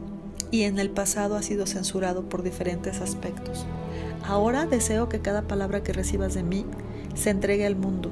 y 0.54 0.62
en 0.62 0.78
el 0.78 0.88
pasado 0.88 1.34
ha 1.34 1.42
sido 1.42 1.66
censurado 1.66 2.28
por 2.28 2.44
diferentes 2.44 3.00
aspectos. 3.00 3.66
Ahora 4.22 4.66
deseo 4.66 5.08
que 5.08 5.20
cada 5.20 5.42
palabra 5.42 5.82
que 5.82 5.92
recibas 5.92 6.34
de 6.34 6.42
mí 6.42 6.64
se 7.14 7.30
entregue 7.30 7.66
al 7.66 7.76
mundo. 7.76 8.10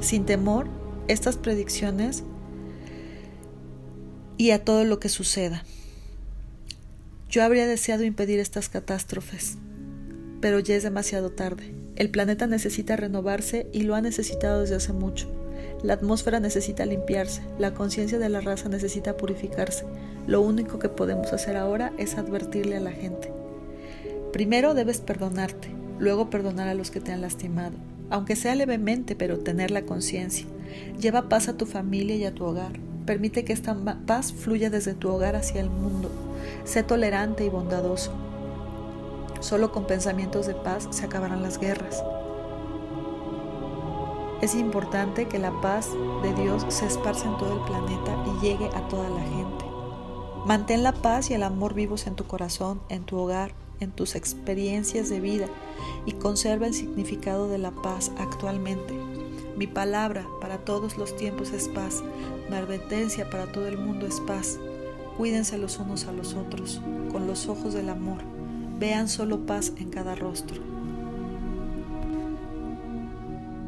Sin 0.00 0.26
temor, 0.26 0.66
estas 1.08 1.36
predicciones 1.36 2.24
y 4.36 4.50
a 4.50 4.64
todo 4.64 4.84
lo 4.84 4.98
que 4.98 5.08
suceda. 5.08 5.64
Yo 7.30 7.42
habría 7.42 7.66
deseado 7.66 8.04
impedir 8.04 8.40
estas 8.40 8.68
catástrofes, 8.68 9.56
pero 10.40 10.58
ya 10.58 10.74
es 10.74 10.82
demasiado 10.82 11.30
tarde. 11.30 11.74
El 11.96 12.10
planeta 12.10 12.46
necesita 12.46 12.96
renovarse 12.96 13.68
y 13.72 13.82
lo 13.82 13.94
ha 13.94 14.00
necesitado 14.00 14.60
desde 14.60 14.76
hace 14.76 14.92
mucho. 14.92 15.28
La 15.82 15.94
atmósfera 15.94 16.40
necesita 16.40 16.86
limpiarse, 16.86 17.42
la 17.58 17.74
conciencia 17.74 18.18
de 18.18 18.28
la 18.28 18.40
raza 18.40 18.68
necesita 18.68 19.16
purificarse. 19.16 19.84
Lo 20.26 20.40
único 20.40 20.78
que 20.78 20.88
podemos 20.88 21.32
hacer 21.32 21.56
ahora 21.56 21.92
es 21.98 22.16
advertirle 22.16 22.76
a 22.76 22.80
la 22.80 22.92
gente. 22.92 23.41
Primero 24.32 24.72
debes 24.72 25.00
perdonarte, 25.00 25.68
luego 25.98 26.30
perdonar 26.30 26.66
a 26.68 26.74
los 26.74 26.90
que 26.90 27.00
te 27.00 27.12
han 27.12 27.20
lastimado, 27.20 27.76
aunque 28.08 28.34
sea 28.34 28.54
levemente, 28.54 29.14
pero 29.14 29.38
tener 29.38 29.70
la 29.70 29.82
conciencia. 29.82 30.46
Lleva 30.98 31.28
paz 31.28 31.48
a 31.48 31.56
tu 31.58 31.66
familia 31.66 32.16
y 32.16 32.24
a 32.24 32.34
tu 32.34 32.44
hogar. 32.44 32.80
Permite 33.04 33.44
que 33.44 33.52
esta 33.52 33.76
paz 34.06 34.32
fluya 34.32 34.70
desde 34.70 34.94
tu 34.94 35.10
hogar 35.10 35.36
hacia 35.36 35.60
el 35.60 35.68
mundo. 35.68 36.10
Sé 36.64 36.82
tolerante 36.82 37.44
y 37.44 37.50
bondadoso. 37.50 38.12
Solo 39.40 39.70
con 39.70 39.86
pensamientos 39.86 40.46
de 40.46 40.54
paz 40.54 40.88
se 40.90 41.04
acabarán 41.04 41.42
las 41.42 41.58
guerras. 41.58 42.02
Es 44.40 44.54
importante 44.54 45.28
que 45.28 45.38
la 45.38 45.52
paz 45.60 45.90
de 46.22 46.32
Dios 46.34 46.64
se 46.68 46.86
esparza 46.86 47.28
en 47.28 47.36
todo 47.36 47.60
el 47.60 47.64
planeta 47.66 48.24
y 48.26 48.44
llegue 48.44 48.66
a 48.74 48.88
toda 48.88 49.10
la 49.10 49.20
gente. 49.20 49.64
Mantén 50.46 50.82
la 50.82 50.92
paz 50.92 51.30
y 51.30 51.34
el 51.34 51.42
amor 51.42 51.74
vivos 51.74 52.06
en 52.06 52.16
tu 52.16 52.24
corazón, 52.24 52.80
en 52.88 53.04
tu 53.04 53.18
hogar, 53.18 53.52
en 53.82 53.90
tus 53.90 54.14
experiencias 54.14 55.08
de 55.08 55.20
vida 55.20 55.46
y 56.06 56.12
conserva 56.12 56.66
el 56.66 56.74
significado 56.74 57.48
de 57.48 57.58
la 57.58 57.70
paz 57.70 58.12
actualmente. 58.18 58.94
Mi 59.56 59.66
palabra 59.66 60.26
para 60.40 60.58
todos 60.58 60.96
los 60.96 61.14
tiempos 61.16 61.52
es 61.52 61.68
paz, 61.68 62.02
mi 62.48 62.56
advertencia 62.56 63.28
para 63.28 63.50
todo 63.52 63.66
el 63.68 63.78
mundo 63.78 64.06
es 64.06 64.20
paz. 64.20 64.58
Cuídense 65.16 65.58
los 65.58 65.78
unos 65.78 66.06
a 66.06 66.12
los 66.12 66.34
otros, 66.34 66.80
con 67.10 67.26
los 67.26 67.48
ojos 67.48 67.74
del 67.74 67.90
amor. 67.90 68.22
Vean 68.78 69.08
solo 69.08 69.44
paz 69.44 69.72
en 69.76 69.90
cada 69.90 70.14
rostro. 70.14 70.71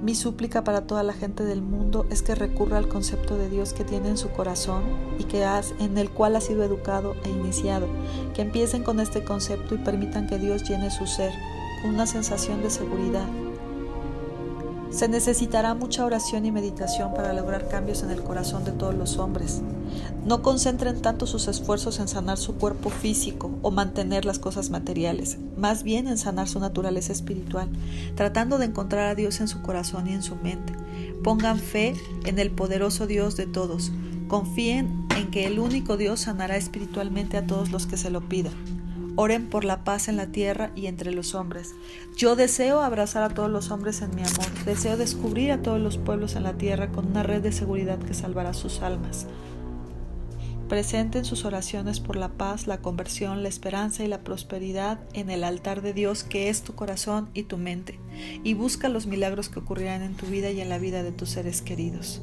Mi 0.04 0.14
súplica 0.14 0.64
para 0.64 0.86
toda 0.86 1.02
la 1.02 1.14
gente 1.14 1.44
del 1.44 1.62
mundo 1.62 2.04
es 2.10 2.20
que 2.20 2.34
recurra 2.34 2.76
al 2.76 2.88
concepto 2.88 3.38
de 3.38 3.48
Dios 3.48 3.72
que 3.72 3.84
tiene 3.84 4.10
en 4.10 4.18
su 4.18 4.28
corazón 4.28 4.82
y 5.18 5.24
que 5.24 5.46
has, 5.46 5.72
en 5.80 5.96
el 5.96 6.10
cual 6.10 6.36
ha 6.36 6.42
sido 6.42 6.62
educado 6.62 7.16
e 7.24 7.30
iniciado, 7.30 7.88
que 8.34 8.42
empiecen 8.42 8.82
con 8.82 9.00
este 9.00 9.24
concepto 9.24 9.74
y 9.74 9.78
permitan 9.78 10.26
que 10.26 10.38
Dios 10.38 10.62
llene 10.68 10.90
su 10.90 11.06
ser 11.06 11.32
con 11.80 11.94
una 11.94 12.06
sensación 12.06 12.62
de 12.62 12.68
seguridad, 12.68 13.26
se 14.94 15.08
necesitará 15.08 15.74
mucha 15.74 16.04
oración 16.04 16.46
y 16.46 16.52
meditación 16.52 17.14
para 17.14 17.32
lograr 17.32 17.66
cambios 17.66 18.04
en 18.04 18.10
el 18.10 18.22
corazón 18.22 18.64
de 18.64 18.70
todos 18.70 18.94
los 18.94 19.18
hombres. 19.18 19.60
No 20.24 20.42
concentren 20.42 21.02
tanto 21.02 21.26
sus 21.26 21.48
esfuerzos 21.48 22.00
en 22.00 22.08
sanar 22.08 22.38
su 22.38 22.54
cuerpo 22.54 22.90
físico 22.90 23.50
o 23.62 23.70
mantener 23.70 24.24
las 24.24 24.38
cosas 24.38 24.70
materiales, 24.70 25.38
más 25.56 25.82
bien 25.82 26.08
en 26.08 26.16
sanar 26.18 26.48
su 26.48 26.60
naturaleza 26.60 27.12
espiritual, 27.12 27.68
tratando 28.14 28.58
de 28.58 28.66
encontrar 28.66 29.08
a 29.08 29.14
Dios 29.14 29.40
en 29.40 29.48
su 29.48 29.60
corazón 29.62 30.08
y 30.08 30.12
en 30.12 30.22
su 30.22 30.36
mente. 30.36 30.72
Pongan 31.22 31.58
fe 31.58 31.94
en 32.24 32.38
el 32.38 32.50
poderoso 32.50 33.06
Dios 33.06 33.36
de 33.36 33.46
todos. 33.46 33.92
Confíen 34.28 35.06
en 35.16 35.30
que 35.30 35.46
el 35.46 35.58
único 35.58 35.96
Dios 35.96 36.20
sanará 36.20 36.56
espiritualmente 36.56 37.36
a 37.36 37.46
todos 37.46 37.70
los 37.70 37.86
que 37.86 37.96
se 37.96 38.10
lo 38.10 38.28
pidan. 38.28 38.54
Oren 39.16 39.48
por 39.48 39.64
la 39.64 39.84
paz 39.84 40.08
en 40.08 40.16
la 40.16 40.26
tierra 40.26 40.72
y 40.74 40.86
entre 40.86 41.12
los 41.12 41.36
hombres. 41.36 41.74
Yo 42.16 42.34
deseo 42.34 42.80
abrazar 42.80 43.22
a 43.22 43.28
todos 43.28 43.48
los 43.48 43.70
hombres 43.70 44.02
en 44.02 44.12
mi 44.14 44.22
amor. 44.22 44.64
Deseo 44.64 44.96
descubrir 44.96 45.52
a 45.52 45.62
todos 45.62 45.80
los 45.80 45.98
pueblos 45.98 46.34
en 46.34 46.42
la 46.42 46.54
tierra 46.54 46.90
con 46.90 47.06
una 47.06 47.22
red 47.22 47.40
de 47.40 47.52
seguridad 47.52 48.00
que 48.00 48.14
salvará 48.14 48.54
sus 48.54 48.80
almas. 48.82 49.26
Presenten 50.68 51.24
sus 51.24 51.44
oraciones 51.44 52.00
por 52.00 52.16
la 52.16 52.30
paz, 52.30 52.66
la 52.66 52.78
conversión, 52.78 53.42
la 53.42 53.48
esperanza 53.48 54.02
y 54.02 54.08
la 54.08 54.24
prosperidad 54.24 54.98
en 55.12 55.30
el 55.30 55.44
altar 55.44 55.82
de 55.82 55.92
Dios 55.92 56.24
que 56.24 56.48
es 56.48 56.62
tu 56.62 56.74
corazón 56.74 57.28
y 57.34 57.42
tu 57.42 57.58
mente, 57.58 58.00
y 58.42 58.54
busca 58.54 58.88
los 58.88 59.06
milagros 59.06 59.48
que 59.50 59.58
ocurrirán 59.58 60.02
en 60.02 60.14
tu 60.14 60.26
vida 60.26 60.50
y 60.50 60.60
en 60.60 60.70
la 60.70 60.78
vida 60.78 61.02
de 61.02 61.12
tus 61.12 61.28
seres 61.30 61.60
queridos. 61.60 62.22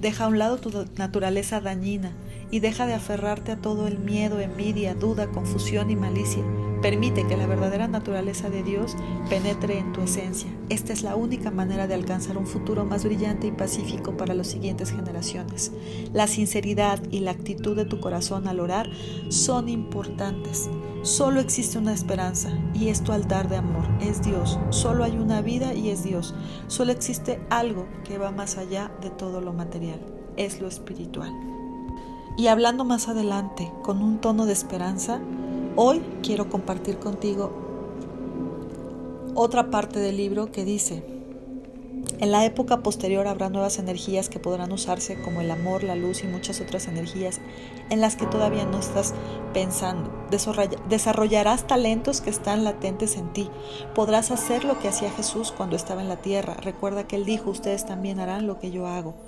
Deja 0.00 0.24
a 0.24 0.28
un 0.28 0.38
lado 0.38 0.58
tu 0.58 0.70
naturaleza 0.96 1.60
dañina 1.60 2.12
y 2.52 2.60
deja 2.60 2.86
de 2.86 2.94
aferrarte 2.94 3.52
a 3.52 3.56
todo 3.56 3.88
el 3.88 3.98
miedo, 3.98 4.40
envidia, 4.40 4.94
duda, 4.94 5.26
confusión 5.26 5.90
y 5.90 5.96
malicia. 5.96 6.44
Permite 6.82 7.26
que 7.26 7.36
la 7.36 7.46
verdadera 7.46 7.88
naturaleza 7.88 8.50
de 8.50 8.62
Dios 8.62 8.96
penetre 9.28 9.78
en 9.78 9.92
tu 9.92 10.00
esencia. 10.00 10.48
Esta 10.68 10.92
es 10.92 11.02
la 11.02 11.16
única 11.16 11.50
manera 11.50 11.88
de 11.88 11.94
alcanzar 11.94 12.38
un 12.38 12.46
futuro 12.46 12.84
más 12.84 13.04
brillante 13.04 13.48
y 13.48 13.52
pacífico 13.52 14.16
para 14.16 14.34
las 14.34 14.46
siguientes 14.46 14.92
generaciones. 14.92 15.72
La 16.12 16.28
sinceridad 16.28 17.02
y 17.10 17.20
la 17.20 17.32
actitud 17.32 17.74
de 17.74 17.84
tu 17.84 17.98
corazón 17.98 18.46
al 18.46 18.60
orar 18.60 18.88
son 19.28 19.68
importantes. 19.68 20.70
Solo 21.02 21.40
existe 21.40 21.78
una 21.78 21.92
esperanza 21.92 22.50
y 22.74 22.88
es 22.88 23.02
tu 23.02 23.12
altar 23.12 23.48
de 23.48 23.56
amor, 23.56 23.88
es 24.00 24.22
Dios. 24.22 24.58
Solo 24.70 25.04
hay 25.04 25.16
una 25.16 25.42
vida 25.42 25.74
y 25.74 25.90
es 25.90 26.04
Dios. 26.04 26.34
Solo 26.68 26.92
existe 26.92 27.40
algo 27.50 27.86
que 28.04 28.18
va 28.18 28.30
más 28.30 28.56
allá 28.56 28.92
de 29.00 29.10
todo 29.10 29.40
lo 29.40 29.52
material, 29.52 30.00
es 30.36 30.60
lo 30.60 30.68
espiritual. 30.68 31.32
Y 32.36 32.46
hablando 32.46 32.84
más 32.84 33.08
adelante, 33.08 33.72
con 33.82 34.00
un 34.00 34.20
tono 34.20 34.46
de 34.46 34.52
esperanza, 34.52 35.20
hoy 35.80 36.02
quiero 36.24 36.48
compartir 36.50 36.98
contigo 36.98 37.52
otra 39.36 39.70
parte 39.70 40.00
del 40.00 40.16
libro 40.16 40.50
que 40.50 40.64
dice, 40.64 41.04
en 42.18 42.32
la 42.32 42.44
época 42.44 42.78
posterior 42.78 43.28
habrá 43.28 43.48
nuevas 43.48 43.78
energías 43.78 44.28
que 44.28 44.40
podrán 44.40 44.72
usarse 44.72 45.22
como 45.22 45.40
el 45.40 45.52
amor, 45.52 45.84
la 45.84 45.94
luz 45.94 46.24
y 46.24 46.26
muchas 46.26 46.60
otras 46.60 46.88
energías 46.88 47.40
en 47.90 48.00
las 48.00 48.16
que 48.16 48.26
todavía 48.26 48.64
no 48.64 48.80
estás 48.80 49.14
pensando. 49.54 50.10
Desarrollarás 50.88 51.68
talentos 51.68 52.22
que 52.22 52.30
están 52.30 52.64
latentes 52.64 53.16
en 53.16 53.32
ti. 53.32 53.48
Podrás 53.94 54.32
hacer 54.32 54.64
lo 54.64 54.80
que 54.80 54.88
hacía 54.88 55.12
Jesús 55.12 55.52
cuando 55.56 55.76
estaba 55.76 56.02
en 56.02 56.08
la 56.08 56.20
tierra. 56.20 56.54
Recuerda 56.54 57.06
que 57.06 57.14
él 57.14 57.24
dijo, 57.24 57.50
ustedes 57.50 57.86
también 57.86 58.18
harán 58.18 58.48
lo 58.48 58.58
que 58.58 58.72
yo 58.72 58.88
hago. 58.88 59.27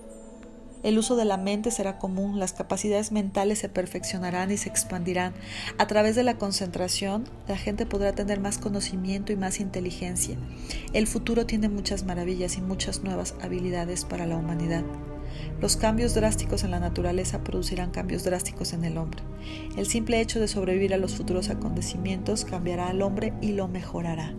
El 0.83 0.99
uso 0.99 1.17
de 1.17 1.25
la 1.25 1.37
mente 1.37 1.71
será 1.71 1.99
común, 1.99 2.39
las 2.39 2.53
capacidades 2.53 3.13
mentales 3.13 3.59
se 3.59 3.69
perfeccionarán 3.69 4.51
y 4.51 4.57
se 4.57 4.69
expandirán. 4.69 5.35
A 5.79 5.87
través 5.87 6.17
de 6.17 6.23
la 6.23 6.39
concentración, 6.39 7.25
la 7.49 7.57
gente 7.57 7.87
podrá 7.87 8.13
tener 8.13 8.41
más 8.41 8.59
conocimiento 8.59 9.33
y 9.33 9.37
más 9.37 9.61
inteligencia. 9.61 10.37
El 10.93 11.07
futuro 11.07 11.47
tiene 11.47 11.69
muchas 11.69 12.05
maravillas 12.05 12.57
y 12.57 12.61
muchas 12.61 13.03
nuevas 13.03 13.35
habilidades 13.43 14.05
para 14.05 14.27
la 14.27 14.37
humanidad. 14.37 14.85
Los 15.61 15.77
cambios 15.77 16.15
drásticos 16.15 16.65
en 16.65 16.71
la 16.71 16.81
naturaleza 16.81 17.45
producirán 17.45 17.91
cambios 17.91 18.25
drásticos 18.25 18.73
en 18.73 18.85
el 18.85 18.97
hombre. 18.97 19.23
El 19.77 19.87
simple 19.87 20.21
hecho 20.21 20.41
de 20.41 20.49
sobrevivir 20.49 20.95
a 20.95 20.99
los 20.99 21.15
futuros 21.15 21.51
acontecimientos 21.51 22.45
cambiará 22.45 22.89
al 22.89 23.03
hombre 23.03 23.35
y 23.41 23.53
lo 23.53 23.69
mejorará. 23.69 24.35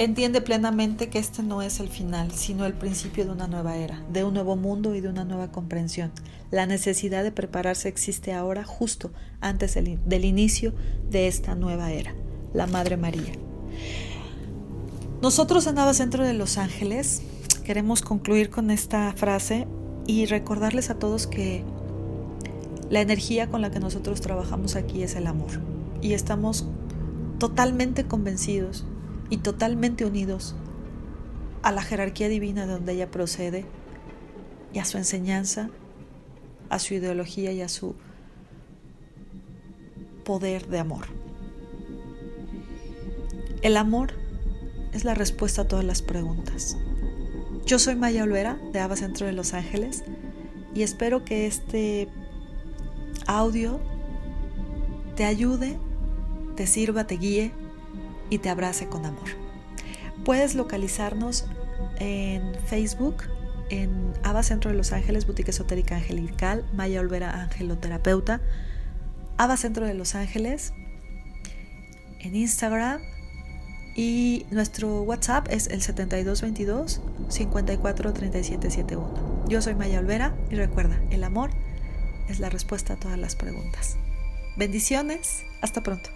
Entiende 0.00 0.40
plenamente 0.40 1.10
que 1.10 1.18
este 1.18 1.42
no 1.42 1.60
es 1.60 1.78
el 1.78 1.90
final, 1.90 2.32
sino 2.32 2.64
el 2.64 2.72
principio 2.72 3.26
de 3.26 3.32
una 3.32 3.48
nueva 3.48 3.76
era, 3.76 4.02
de 4.10 4.24
un 4.24 4.32
nuevo 4.32 4.56
mundo 4.56 4.94
y 4.94 5.02
de 5.02 5.10
una 5.10 5.26
nueva 5.26 5.52
comprensión. 5.52 6.10
La 6.50 6.64
necesidad 6.64 7.22
de 7.22 7.32
prepararse 7.32 7.90
existe 7.90 8.32
ahora 8.32 8.64
justo 8.64 9.12
antes 9.42 9.74
del, 9.74 10.24
inicio 10.24 10.72
de 11.10 11.28
esta 11.28 11.54
nueva 11.54 11.92
era, 11.92 12.14
la 12.54 12.66
Madre 12.66 12.96
María. 12.96 13.34
Nosotros 15.20 15.66
en 15.66 15.74
Nava 15.74 15.92
Centro 15.92 16.24
de 16.24 16.32
Los 16.32 16.56
Ángeles 16.56 17.20
queremos 17.62 18.00
concluir 18.00 18.48
con 18.48 18.70
esta 18.70 19.12
frase 19.12 19.66
y 20.06 20.24
recordarles 20.24 20.88
a 20.88 20.98
todos 20.98 21.26
que 21.26 21.62
la 22.88 23.02
energía 23.02 23.50
con 23.50 23.60
la 23.60 23.70
que 23.70 23.80
nosotros 23.80 24.22
trabajamos 24.22 24.76
aquí 24.76 25.02
es 25.02 25.14
el 25.14 25.26
amor 25.26 25.60
y 26.00 26.14
estamos 26.14 26.64
totalmente 27.38 28.06
convencidos 28.06 28.86
y 29.30 29.38
totalmente 29.38 30.04
unidos 30.04 30.54
a 31.62 31.72
la 31.72 31.82
jerarquía 31.82 32.28
divina 32.28 32.66
de 32.66 32.72
donde 32.72 32.92
ella 32.92 33.10
procede 33.10 33.64
y 34.72 34.78
a 34.78 34.84
su 34.84 34.98
enseñanza, 34.98 35.70
a 36.68 36.78
su 36.78 36.94
ideología 36.94 37.52
y 37.52 37.62
a 37.62 37.68
su 37.68 37.94
poder 40.24 40.66
de 40.68 40.78
amor. 40.78 41.06
El 43.62 43.76
amor 43.76 44.12
es 44.92 45.04
la 45.04 45.14
respuesta 45.14 45.62
a 45.62 45.68
todas 45.68 45.84
las 45.84 46.02
preguntas. 46.02 46.76
Yo 47.66 47.78
soy 47.78 47.94
Maya 47.94 48.24
Olvera 48.24 48.58
de 48.72 48.80
Ava 48.80 48.96
Centro 48.96 49.26
de 49.26 49.32
Los 49.32 49.54
Ángeles 49.54 50.02
y 50.74 50.82
espero 50.82 51.24
que 51.24 51.46
este 51.46 52.08
audio 53.26 53.80
te 55.14 55.24
ayude, 55.24 55.78
te 56.56 56.66
sirva, 56.66 57.06
te 57.06 57.16
guíe 57.16 57.52
y 58.30 58.38
te 58.38 58.48
abrace 58.48 58.88
con 58.88 59.04
amor. 59.04 59.28
Puedes 60.24 60.54
localizarnos 60.54 61.46
en 61.98 62.54
Facebook, 62.66 63.24
en 63.68 64.14
Ava 64.22 64.42
Centro 64.42 64.70
de 64.70 64.76
Los 64.76 64.92
Ángeles, 64.92 65.26
Boutique 65.26 65.50
Esotérica 65.50 65.96
Angelical, 65.96 66.64
Maya 66.74 67.00
Olvera 67.00 67.42
Angeloterapeuta, 67.42 68.40
Ava 69.36 69.56
Centro 69.56 69.86
de 69.86 69.94
Los 69.94 70.14
Ángeles, 70.14 70.72
en 72.20 72.36
Instagram 72.36 73.00
y 73.96 74.46
nuestro 74.50 75.02
WhatsApp 75.02 75.48
es 75.50 75.66
el 75.68 75.82
7222 75.82 77.00
543771. 77.28 79.46
Yo 79.48 79.62
soy 79.62 79.74
Maya 79.74 79.98
Olvera 79.98 80.34
y 80.50 80.56
recuerda, 80.56 81.00
el 81.10 81.24
amor 81.24 81.50
es 82.28 82.40
la 82.40 82.50
respuesta 82.50 82.94
a 82.94 82.96
todas 82.96 83.18
las 83.18 83.36
preguntas. 83.36 83.96
Bendiciones, 84.56 85.44
hasta 85.60 85.82
pronto. 85.82 86.10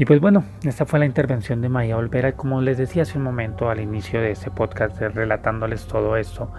Y 0.00 0.04
pues 0.04 0.20
bueno, 0.20 0.44
esta 0.62 0.86
fue 0.86 1.00
la 1.00 1.06
intervención 1.06 1.60
de 1.60 1.68
Maya 1.68 1.96
Olvera. 1.96 2.36
Como 2.36 2.60
les 2.60 2.78
decía 2.78 3.02
hace 3.02 3.18
un 3.18 3.24
momento 3.24 3.68
al 3.68 3.80
inicio 3.80 4.20
de 4.20 4.30
este 4.30 4.48
podcast, 4.48 4.96
relatándoles 5.00 5.86
todo 5.88 6.16
esto, 6.16 6.52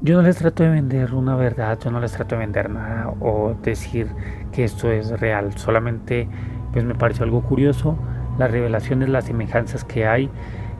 yo 0.00 0.16
no 0.16 0.22
les 0.22 0.36
trato 0.36 0.62
de 0.62 0.68
vender 0.68 1.14
una 1.14 1.34
verdad, 1.34 1.76
yo 1.82 1.90
no 1.90 1.98
les 1.98 2.12
trato 2.12 2.36
de 2.36 2.42
vender 2.42 2.70
nada 2.70 3.12
o 3.18 3.56
decir 3.60 4.06
que 4.52 4.62
esto 4.62 4.92
es 4.92 5.18
real. 5.18 5.58
Solamente 5.58 6.28
pues 6.72 6.84
me 6.84 6.94
pareció 6.94 7.24
algo 7.24 7.42
curioso, 7.42 7.98
las 8.38 8.52
revelaciones, 8.52 9.08
las 9.08 9.24
semejanzas 9.24 9.82
que 9.82 10.06
hay. 10.06 10.30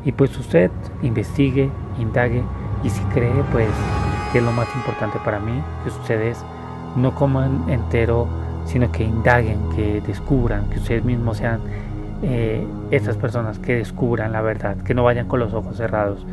Y 0.05 0.13
pues 0.13 0.39
usted 0.39 0.71
investigue, 1.03 1.71
indague 1.99 2.45
y 2.85 2.91
si 2.91 3.03
cree 3.07 3.43
pues 3.51 3.69
que 4.31 4.39
es 4.39 4.45
lo 4.45 4.53
más 4.53 4.69
importante 4.77 5.19
para 5.25 5.41
mí, 5.41 5.61
que 5.83 5.89
ustedes 5.89 6.45
no 6.95 7.17
coman 7.17 7.69
entero 7.69 8.29
sino 8.65 8.91
que 8.93 9.05
indaguen, 9.05 9.59
que 9.75 10.01
descubran, 10.07 10.69
que 10.71 10.79
ustedes 10.79 11.05
mismos 11.05 11.39
sean 11.39 11.61
eh, 12.23 12.65
estas 12.91 13.17
personas 13.17 13.59
que 13.59 13.77
descubran 13.77 14.33
la 14.33 14.41
verdad, 14.41 14.77
que 14.79 14.95
no 14.95 15.05
vayan 15.05 15.29
con 15.29 15.41
los 15.41 15.53
ojos 15.53 15.77
cerrados. 15.77 16.25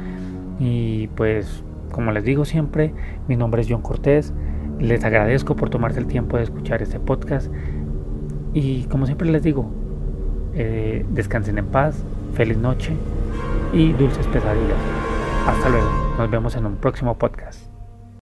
Y 0.59 1.07
pues, 1.09 1.63
como 1.91 2.11
les 2.11 2.23
digo 2.23 2.45
siempre, 2.45 2.93
mi 3.27 3.35
nombre 3.35 3.61
es 3.61 3.67
John 3.69 3.81
Cortés, 3.81 4.33
les 4.79 5.03
agradezco 5.03 5.55
por 5.55 5.69
tomarse 5.69 5.99
el 5.99 6.07
tiempo 6.07 6.37
de 6.37 6.43
escuchar 6.43 6.81
este 6.81 6.99
podcast 6.99 7.51
y 8.53 8.83
como 8.85 9.05
siempre 9.05 9.29
les 9.29 9.43
digo, 9.43 9.69
eh, 10.53 11.05
descansen 11.09 11.57
en 11.57 11.67
paz, 11.67 12.03
feliz 12.33 12.57
noche 12.57 12.93
y 13.73 13.93
dulces 13.93 14.27
pesadillas. 14.27 14.77
Hasta 15.47 15.69
luego, 15.69 15.89
nos 16.17 16.29
vemos 16.29 16.55
en 16.55 16.65
un 16.65 16.75
próximo 16.75 17.17
podcast. 17.17 17.70